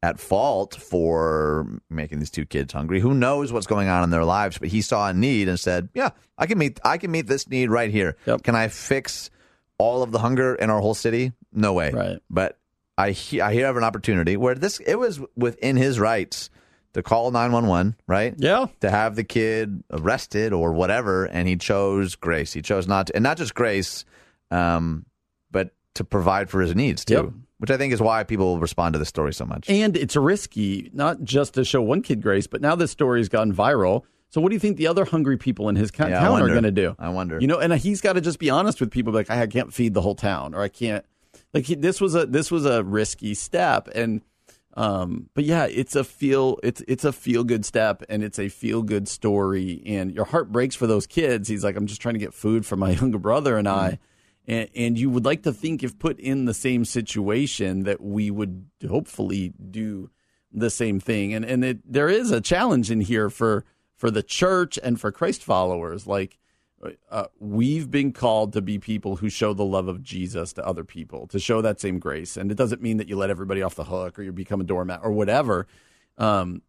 [0.02, 3.00] at fault for making these two kids hungry.
[3.02, 4.58] Who knows what's going on in their lives?
[4.58, 6.80] But he saw a need and said, "Yeah, I can meet.
[6.86, 8.16] I can meet this need right here.
[8.26, 8.44] Yep.
[8.44, 9.30] Can I fix
[9.78, 11.34] all of the hunger in our whole city?
[11.52, 11.92] No way.
[11.92, 12.20] Right.
[12.30, 12.58] But
[12.98, 16.50] I he- I here have an opportunity where this it was within his rights
[16.94, 17.96] to call nine one one.
[18.08, 18.34] Right.
[18.38, 18.68] Yeah.
[18.82, 22.54] To have the kid arrested or whatever, and he chose grace.
[22.54, 24.06] He chose not to, and not just grace,
[24.52, 25.06] um,
[25.52, 27.14] but to provide for his needs too.
[27.14, 27.30] Yep.
[27.60, 29.70] Which I think is why people respond to this story so much.
[29.70, 33.52] And it's risky, not just to show one kid grace, but now this story's gone
[33.52, 34.04] viral.
[34.30, 36.48] So what do you think the other hungry people in his co- Yeah, town are
[36.48, 36.96] going to do?
[36.98, 37.38] I wonder.
[37.40, 39.94] You know, and he's got to just be honest with people, like I can't feed
[39.94, 41.04] the whole town, or I can't.
[41.54, 44.22] Like he, this was a this was a risky step, and
[44.80, 48.48] Um, but yeah, it's a feel it's it's a feel good step and it's a
[48.48, 51.50] feel good story and your heart breaks for those kids.
[51.50, 54.00] He's like, I'm just trying to get food for my younger brother and I.
[54.48, 58.32] And, and you would like to think if put in the same situation that we
[58.32, 60.12] would hopefully do
[60.54, 61.34] the same thing.
[61.34, 63.66] And and it, there is a challenge in here for
[63.98, 66.08] for the church and for Christ followers.
[66.08, 66.40] Like
[67.10, 70.84] uh, we've been called to be people who show the love of Jesus to other
[70.84, 72.38] people, to show that same grace.
[72.38, 74.64] And it doesn't mean that you let everybody off the hook or you become a
[74.64, 75.68] doormat or whatever.
[76.18, 76.62] Um,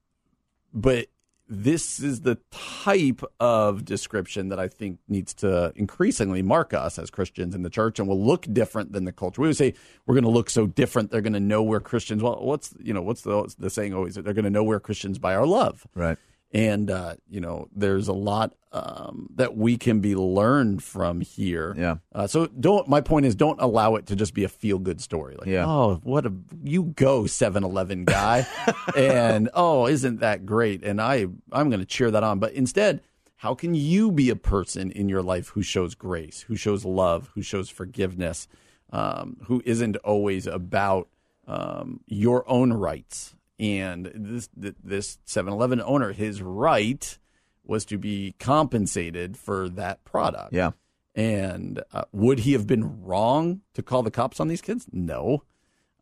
[0.73, 1.07] but
[1.49, 7.11] this is the type of description that I think needs to increasingly mark us as
[7.11, 9.43] Christians in the church and will look different than the culture.
[9.43, 9.75] We would say
[10.07, 11.11] we're going to look so different.
[11.11, 12.23] They're going to know we're Christians.
[12.23, 14.15] Well, what's, you know, what's the, the saying always?
[14.15, 15.87] They're going to know we're Christians by our love.
[15.95, 16.19] Right
[16.53, 21.75] and uh, you know there's a lot um, that we can be learned from here.
[21.77, 21.97] Yeah.
[22.15, 22.87] Uh, so don't.
[22.89, 25.37] My point is, don't allow it to just be a feel good story.
[25.37, 25.67] Like, Yeah.
[25.67, 26.33] oh, what a
[26.63, 28.47] you go 7-Eleven guy,
[28.97, 30.85] and oh, isn't that great?
[30.85, 32.39] And I I'm going to cheer that on.
[32.39, 33.01] But instead,
[33.37, 37.31] how can you be a person in your life who shows grace, who shows love,
[37.35, 38.47] who shows forgiveness,
[38.93, 41.09] um, who isn't always about
[41.47, 43.35] um, your own rights?
[43.61, 47.19] And this this 7-Eleven owner, his right
[47.63, 50.53] was to be compensated for that product.
[50.53, 50.71] Yeah.
[51.15, 54.87] And uh, would he have been wrong to call the cops on these kids?
[54.91, 55.45] No.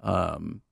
[0.00, 0.62] Um,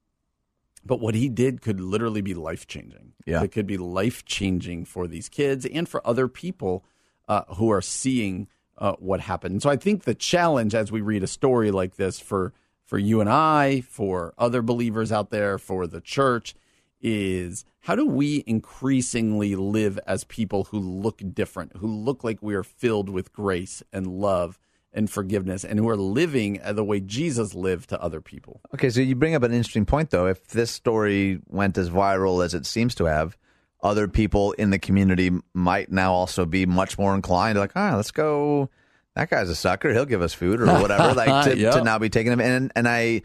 [0.85, 3.15] but what he did could literally be life changing.
[3.27, 3.43] Yeah.
[3.43, 6.85] It could be life changing for these kids and for other people
[7.27, 8.47] uh, who are seeing
[8.79, 9.63] uh, what happened.
[9.63, 12.53] So I think the challenge as we read a story like this for
[12.85, 16.55] for you and I, for other believers out there, for the church,
[17.01, 22.55] is how do we increasingly live as people who look different, who look like we
[22.55, 24.59] are filled with grace and love
[24.93, 28.61] and forgiveness, and who are living the way Jesus lived to other people?
[28.75, 30.27] Okay, so you bring up an interesting point, though.
[30.27, 33.37] If this story went as viral as it seems to have,
[33.83, 38.11] other people in the community might now also be much more inclined like, ah, let's
[38.11, 38.71] go.
[39.15, 39.93] That guy's a sucker.
[39.93, 41.13] He'll give us food or whatever.
[41.15, 41.75] Like to, Yep.
[41.75, 42.41] to now be taking him.
[42.41, 43.23] And and I,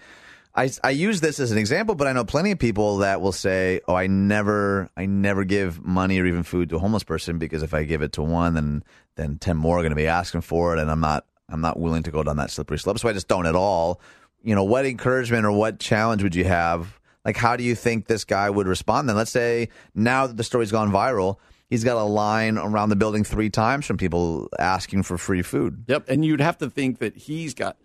[0.53, 3.31] I I use this as an example, but I know plenty of people that will
[3.31, 7.37] say, oh, I never I never give money or even food to a homeless person
[7.37, 8.83] because if I give it to one, then
[9.15, 11.79] then ten more are going to be asking for it, and I'm not I'm not
[11.79, 12.99] willing to go down that slippery slope.
[12.99, 14.01] So I just don't at all.
[14.43, 16.99] You know, what encouragement or what challenge would you have?
[17.23, 19.15] Like, how do you think this guy would respond then?
[19.15, 21.37] Let's say now that the story's gone viral,
[21.69, 25.85] he's got a line around the building three times from people asking for free food.
[25.87, 26.09] Yep.
[26.09, 27.77] And you'd have to think that he's got,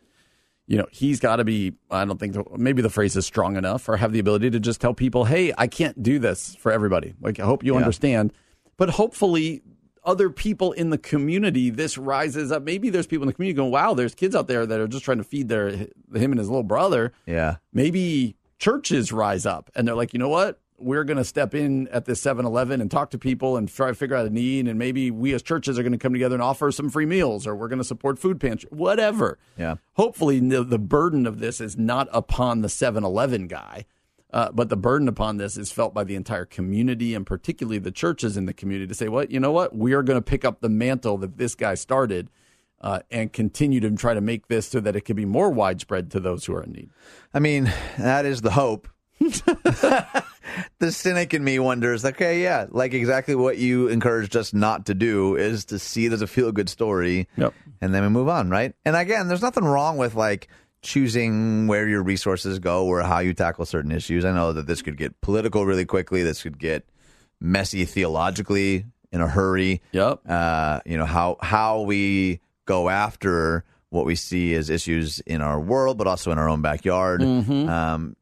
[0.67, 3.57] you know, he's got to be, I don't think, the, maybe the phrase is strong
[3.57, 6.73] enough or have the ability to just tell people, hey, I can't do this for
[6.73, 7.15] everybody.
[7.21, 7.79] Like, I hope you Yeah.
[7.81, 8.33] understand.
[8.77, 9.63] But hopefully,
[10.05, 12.63] other people in the community, this rises up.
[12.63, 15.05] Maybe there's people in the community going, wow, there's kids out there that are just
[15.05, 17.13] trying to feed their him and his little brother.
[17.27, 17.57] Yeah.
[17.73, 20.61] Maybe churches rise up and they're like, you know what?
[20.79, 23.89] We're going to step in at this 7 Eleven and talk to people and try
[23.89, 24.69] to figure out a need.
[24.69, 27.47] And maybe we as churches are going to come together and offer some free meals
[27.47, 29.39] or we're going to support food pantry, whatever.
[29.57, 29.77] Yeah.
[29.95, 33.87] Hopefully, the, the burden of this is not upon the 7 Eleven guy,
[34.33, 37.91] uh, but the burden upon this is felt by the entire community and particularly the
[37.91, 39.75] churches in the community to say, what, you know what?
[39.75, 42.29] We are going to pick up the mantle that this guy started.
[42.79, 46.11] Uh, and continue to try to make this so that it can be more widespread
[46.11, 46.91] to those who are in need.
[47.33, 48.87] I mean, that is the hope.
[50.79, 54.95] the cynic in me wonders, okay, yeah, like exactly what you encouraged us not to
[54.95, 57.55] do is to see there's a feel good story, Yep.
[57.81, 58.75] and then we move on, right?
[58.85, 60.49] And again, there's nothing wrong with like
[60.83, 64.25] choosing where your resources go or how you tackle certain issues.
[64.25, 66.23] I know that this could get political really quickly.
[66.23, 66.85] This could get
[67.41, 69.83] messy theologically in a hurry.
[69.93, 70.21] Yep.
[70.29, 75.59] Uh, you know how how we go after what we see as issues in our
[75.61, 77.23] world, but also in our own backyard.
[77.23, 78.17] Um,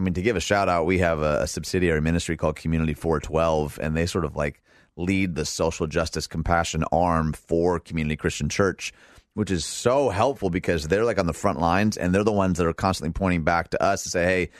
[0.00, 2.94] I mean, to give a shout out, we have a, a subsidiary ministry called Community
[2.94, 4.62] 412, and they sort of like
[4.96, 8.94] lead the social justice compassion arm for Community Christian Church,
[9.34, 12.56] which is so helpful because they're like on the front lines and they're the ones
[12.56, 14.50] that are constantly pointing back to us to say, hey,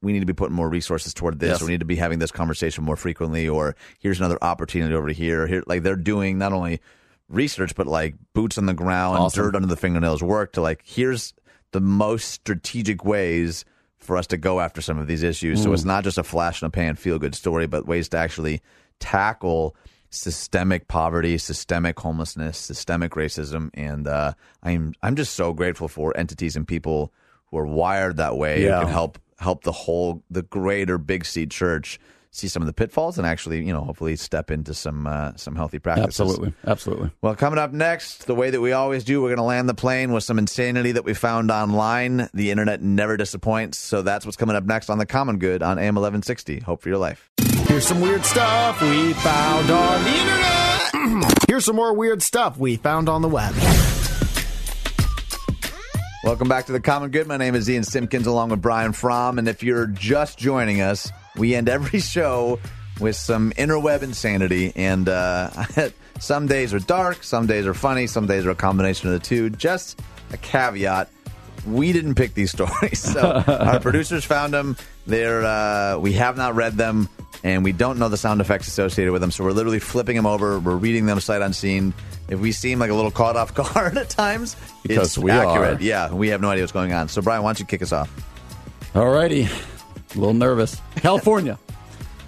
[0.00, 1.50] we need to be putting more resources toward this.
[1.50, 1.62] Yes.
[1.62, 3.46] Or we need to be having this conversation more frequently.
[3.46, 5.46] Or here's another opportunity over here.
[5.46, 6.80] Here, like they're doing not only
[7.28, 9.44] research but like boots on the ground, Awesome.
[9.44, 11.34] dirt under the fingernails work to like here's
[11.72, 13.66] the most strategic ways
[14.08, 15.62] for us to go after some of these issues.
[15.62, 18.16] So it's not just a flash in the pan feel good story, but ways to
[18.16, 18.62] actually
[19.00, 19.76] tackle
[20.10, 24.32] systemic poverty, systemic homelessness, systemic racism, and uh,
[24.62, 27.12] I'm I'm just so grateful for entities and people
[27.50, 28.78] who are wired that way Yeah.
[28.78, 32.00] who can help help the whole the greater Big C Church
[32.38, 35.56] see some of the pitfalls and actually, you know, hopefully step into some uh, some
[35.56, 36.20] healthy practices.
[36.20, 36.54] Absolutely.
[36.66, 37.10] Absolutely.
[37.20, 39.74] Well, coming up next, the way that we always do, we're going to land the
[39.74, 42.28] plane with some insanity that we found online.
[42.34, 45.78] The internet never disappoints, so that's what's coming up next on the Common Good on
[45.78, 46.60] AM 1160.
[46.60, 47.30] Hope for your life.
[47.66, 51.34] Here's some weird stuff we found on the internet.
[51.48, 53.54] Here's some more weird stuff we found on the web.
[56.24, 57.28] Welcome back to the Common Good.
[57.28, 59.38] My name is Ian Simpkins along with Brian Fromm.
[59.38, 62.58] And if you're just joining us, we end every show
[62.98, 64.72] with some interweb insanity.
[64.74, 65.50] And uh,
[66.18, 69.24] some days are dark, some days are funny, some days are a combination of the
[69.24, 69.50] two.
[69.50, 70.00] Just
[70.32, 71.08] a caveat
[71.66, 73.00] we didn't pick these stories.
[73.00, 74.76] So our producers found them.
[75.06, 77.08] They're, uh, we have not read them,
[77.44, 79.30] and we don't know the sound effects associated with them.
[79.30, 80.58] So we're literally flipping them over.
[80.58, 81.94] We're reading them sight unseen.
[82.28, 85.78] If we seem like a little caught off guard at times, Because it's we accurate.
[85.80, 85.82] are.
[85.82, 87.08] Yeah, we have no idea what's going on.
[87.08, 88.10] So Brian, why don't you kick us off?
[88.94, 89.42] All righty.
[89.44, 90.80] A little nervous.
[90.96, 91.58] California.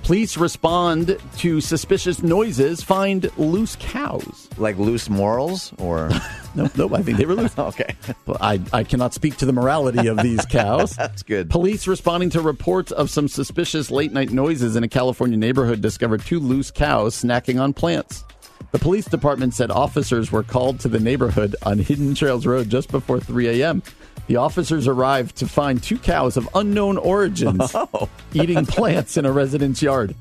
[0.02, 4.48] Police respond to suspicious noises, find loose cows.
[4.56, 6.10] Like loose morals, or
[6.55, 7.56] No, no, I think they were loose.
[7.59, 7.94] okay,
[8.40, 10.90] I, I cannot speak to the morality of these cows.
[10.97, 11.51] that's good.
[11.51, 16.22] Police responding to reports of some suspicious late night noises in a California neighborhood discovered
[16.22, 18.24] two loose cows snacking on plants.
[18.72, 22.90] The police department said officers were called to the neighborhood on Hidden Trails Road just
[22.90, 23.82] before 3 a.m.
[24.31, 28.09] The officers arrived to find two cows of unknown origins oh.
[28.32, 30.15] eating plants in a resident's yard.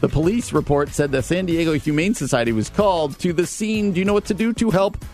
[0.00, 3.90] The police report said the San Diego Humane Society was called to the scene.
[3.92, 5.04] Do you know what to do to help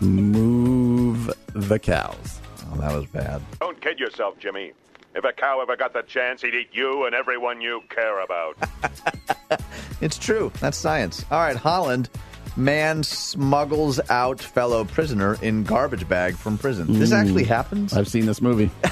[0.00, 2.40] move the cows?
[2.72, 3.40] Oh, that was bad.
[3.60, 4.72] Don't kid yourself, Jimmy.
[5.14, 8.56] If a cow ever got the chance, he'd eat you and everyone you care about.
[10.00, 10.50] It's true.
[10.58, 11.24] That's science.
[11.30, 12.10] All right, Holland.
[12.56, 16.98] Man smuggles out fellow prisoner in garbage bag from prison.
[16.98, 17.94] This actually happens.
[17.94, 18.70] I've seen this movie.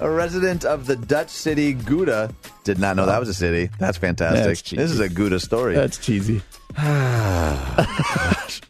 [0.00, 2.34] A resident of the Dutch city Gouda
[2.64, 3.70] did not know that was a city.
[3.78, 4.44] That's fantastic.
[4.44, 5.74] That's this is a Gouda story.
[5.74, 6.42] That's cheesy.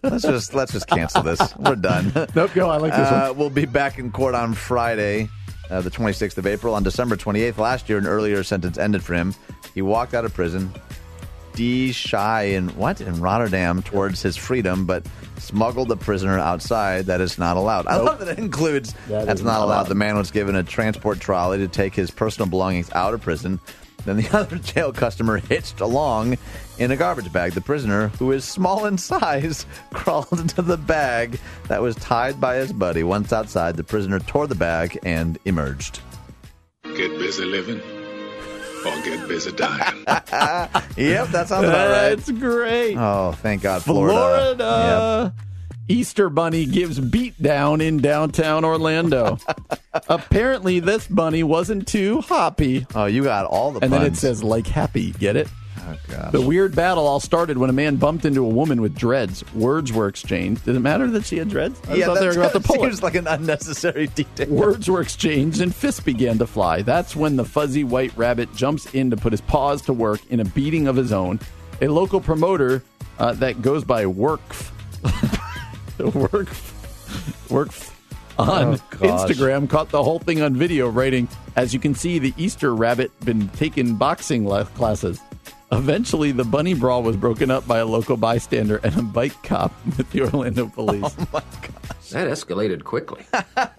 [0.03, 1.41] let's just let's just cancel this.
[1.57, 2.13] We're done.
[2.35, 2.71] Nope, go.
[2.71, 3.39] I like this Uh, one.
[3.39, 5.29] we'll be back in court on Friday,
[5.71, 6.75] uh, the 26th of April.
[6.75, 9.35] On December 28th last year, an earlier sentence ended for him.
[9.75, 10.73] He walked out of prison,
[11.55, 15.07] De Schie in what in Rotterdam towards his freedom, but
[15.39, 17.07] smuggled the prisoner outside.
[17.07, 17.87] That is not allowed.
[17.87, 19.67] I love that it includes That that's not not allowed.
[19.67, 19.89] allowed.
[19.89, 23.61] The man was given a transport trolley to take his personal belongings out of prison.
[24.05, 26.37] Then the other jail customer hitched along
[26.79, 27.53] in a garbage bag.
[27.53, 32.57] The prisoner, who is small in size, crawled into the bag that was tied by
[32.57, 33.03] his buddy.
[33.03, 36.01] Once outside, the prisoner tore the bag and emerged.
[36.97, 37.81] Get busy living
[38.87, 40.05] or get busy dying.
[40.97, 42.17] Yep, that sounds about right.
[42.17, 42.97] That's great.
[42.97, 44.15] Oh, thank God, Florida.
[44.57, 45.35] Florida.
[45.89, 49.39] Easter Bunny gives beatdown in downtown Orlando.
[50.09, 52.87] Apparently, this bunny wasn't too hoppy.
[52.95, 55.13] Oh, you got all the And then it says, like happy.
[55.13, 55.49] Get it?
[55.87, 56.31] Oh.
[56.31, 59.45] The weird battle all started when a man bumped into a woman with dreads.
[59.55, 60.65] Words were exchanged.
[60.65, 61.81] Did it matter that she had dreads?
[61.89, 62.89] I yeah, thought they were about to pull it.
[62.89, 64.49] seems like an unnecessary detail.
[64.49, 66.83] Words were exchanged and fists began to fly.
[66.83, 70.41] That's when the fuzzy white rabbit jumps in to put his paws to work in
[70.41, 71.39] a beating of his own.
[71.83, 72.83] A local promoter
[73.19, 74.71] uh, that goes by Workf,
[75.99, 76.73] Workf,
[77.49, 77.91] Workf
[78.39, 78.77] on Oh.
[79.01, 83.13] Instagram caught the whole thing on video, writing, "As you can see, the Easter rabbit
[83.21, 84.45] been taking boxing
[84.75, 85.21] classes."
[85.73, 89.73] Eventually, the bunny brawl was broken up by a local bystander and a bike cop
[89.97, 91.03] with the Orlando police.
[91.19, 92.11] Oh my gosh.
[92.11, 93.25] That escalated quickly.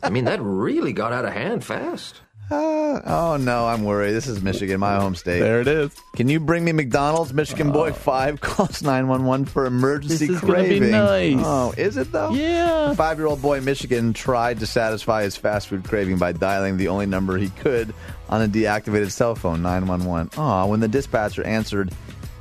[0.04, 2.22] I mean, that really got out of hand fast.
[2.52, 4.12] Uh, oh no, I'm worried.
[4.12, 5.40] This is Michigan, my home state.
[5.40, 5.96] there it is.
[6.16, 7.34] Can you bring me McDonald's?
[7.34, 10.28] Michigan Boy 5 calls 911 for emergency.
[10.28, 10.92] This is gonna be craving.
[10.92, 11.36] nice.
[11.40, 12.32] Oh, is it though?
[12.34, 12.94] Yeah.
[12.94, 16.78] Five year old boy in Michigan tried to satisfy his fast food craving by dialing
[16.78, 17.96] the only number he could
[18.30, 20.32] on a deactivated cell phone, 911.
[20.38, 21.92] Oh, when the dispatcher answered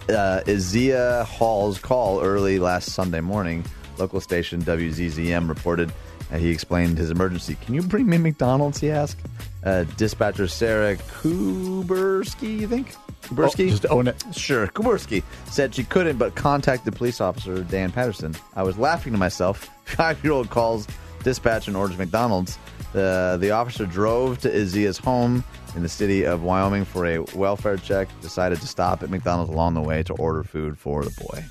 [0.08, 3.64] uh, Izia Hall's call early last Sunday morning,
[3.98, 5.92] local station WZZM reported
[6.32, 7.56] uh, he explained his emergency.
[7.64, 8.80] Can you bring me McDonald's?
[8.80, 9.20] He asked.
[9.62, 12.94] Uh, dispatcher Sarah Kuberski, you think?
[13.22, 13.66] Kuberski?
[13.66, 14.22] Oh, just own it.
[14.32, 14.66] Sure.
[14.66, 18.34] Kuberski said she couldn't, but contacted police officer Dan Patterson.
[18.56, 19.70] I was laughing to myself.
[19.84, 20.86] Five year old calls
[21.22, 22.58] dispatch and orders McDonald's.
[22.94, 25.42] Uh, the officer drove to Izia's home
[25.74, 29.74] in the city of Wyoming for a welfare check, decided to stop at McDonald's along
[29.74, 31.44] the way to order food for the boy.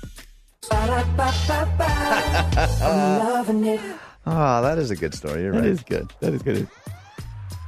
[4.26, 5.42] Oh, that is a good story.
[5.42, 5.68] You're That right.
[5.68, 6.10] is good.
[6.20, 6.66] That is good.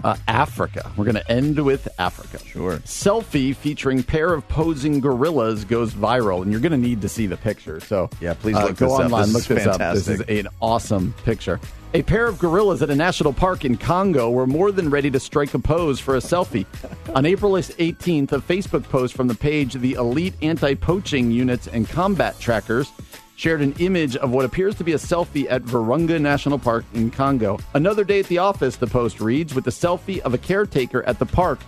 [0.04, 0.92] Uh, Africa.
[0.96, 2.38] We're going to end with Africa.
[2.44, 2.76] Sure.
[2.80, 7.26] Selfie featuring pair of posing gorillas goes viral, and you're going to need to see
[7.26, 7.80] the picture.
[7.80, 9.00] So Yeah, please uh, go this up.
[9.00, 9.78] online, look is this up.
[9.94, 11.58] This is an awesome picture.
[11.94, 15.18] A pair of gorillas at a national park in Congo were more than ready to
[15.18, 16.66] strike a pose for a selfie.
[17.14, 21.88] On April 18th, a Facebook post from the page The Elite Anti Poaching Units and
[21.88, 22.92] Combat Trackers
[23.36, 27.10] shared an image of what appears to be a selfie at Virunga National Park in
[27.10, 27.58] Congo.
[27.74, 31.18] Another day at the office, the post reads, with a selfie of a caretaker at
[31.18, 31.60] the park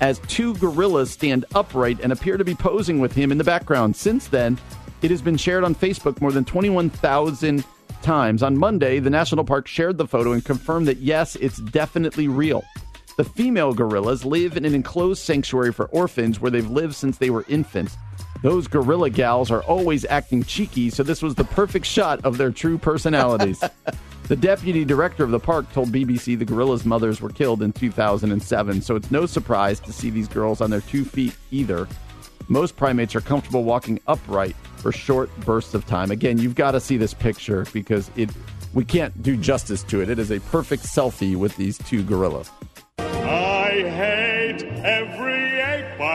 [0.00, 3.94] as two gorillas stand upright and appear to be posing with him in the background.
[3.94, 4.58] Since then,
[5.00, 7.64] it has been shared on Facebook more than 21,000
[8.02, 8.42] times.
[8.42, 12.64] On Monday, the national park shared the photo and confirmed that yes, it's definitely real.
[13.16, 17.30] The female gorillas live in an enclosed sanctuary for orphans where they've lived since they
[17.30, 17.96] were infants.
[18.42, 22.50] Those gorilla gals are always acting cheeky, so this was the perfect shot of their
[22.50, 23.62] true personalities.
[24.28, 28.82] the deputy director of the park told BBC the gorillas' mothers were killed in 2007,
[28.82, 31.86] so it's no surprise to see these girls on their two feet either.
[32.48, 36.10] Most primates are comfortable walking upright for short bursts of time.
[36.10, 38.30] Again, you've got to see this picture because it
[38.74, 40.08] we can't do justice to it.
[40.08, 42.50] It is a perfect selfie with these two gorillas.
[42.98, 45.31] I hate every ape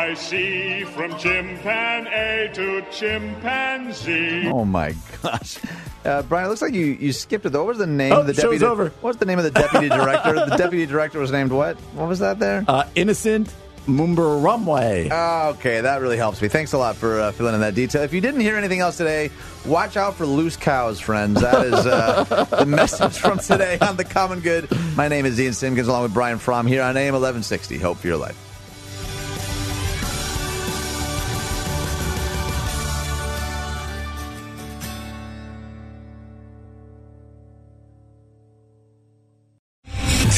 [0.07, 4.47] I see, from chimpanzee to chimpanzee.
[4.47, 5.57] Oh my gosh,
[6.05, 6.45] uh, Brian!
[6.45, 7.49] It looks like you, you skipped it.
[7.49, 7.65] though.
[7.65, 8.65] What was the name Oh, of the show's deputy?
[8.65, 8.89] over.
[9.01, 10.33] What's the name of the deputy director?
[10.49, 11.75] the deputy director was named what?
[11.93, 12.63] What was that there?
[12.69, 13.53] Uh, innocent
[13.85, 15.09] Mumbarumwe.
[15.11, 16.47] Oh, okay, that really helps me.
[16.47, 18.01] Thanks a lot for uh, filling in that detail.
[18.03, 19.29] If you didn't hear anything else today,
[19.65, 21.41] watch out for loose cows, friends.
[21.41, 24.69] That is uh, the message from today on the Common Good.
[24.95, 27.77] My name is Ian Simpkins, along with Brian Fromm here on AM 1160.
[27.79, 28.41] Hope for your life.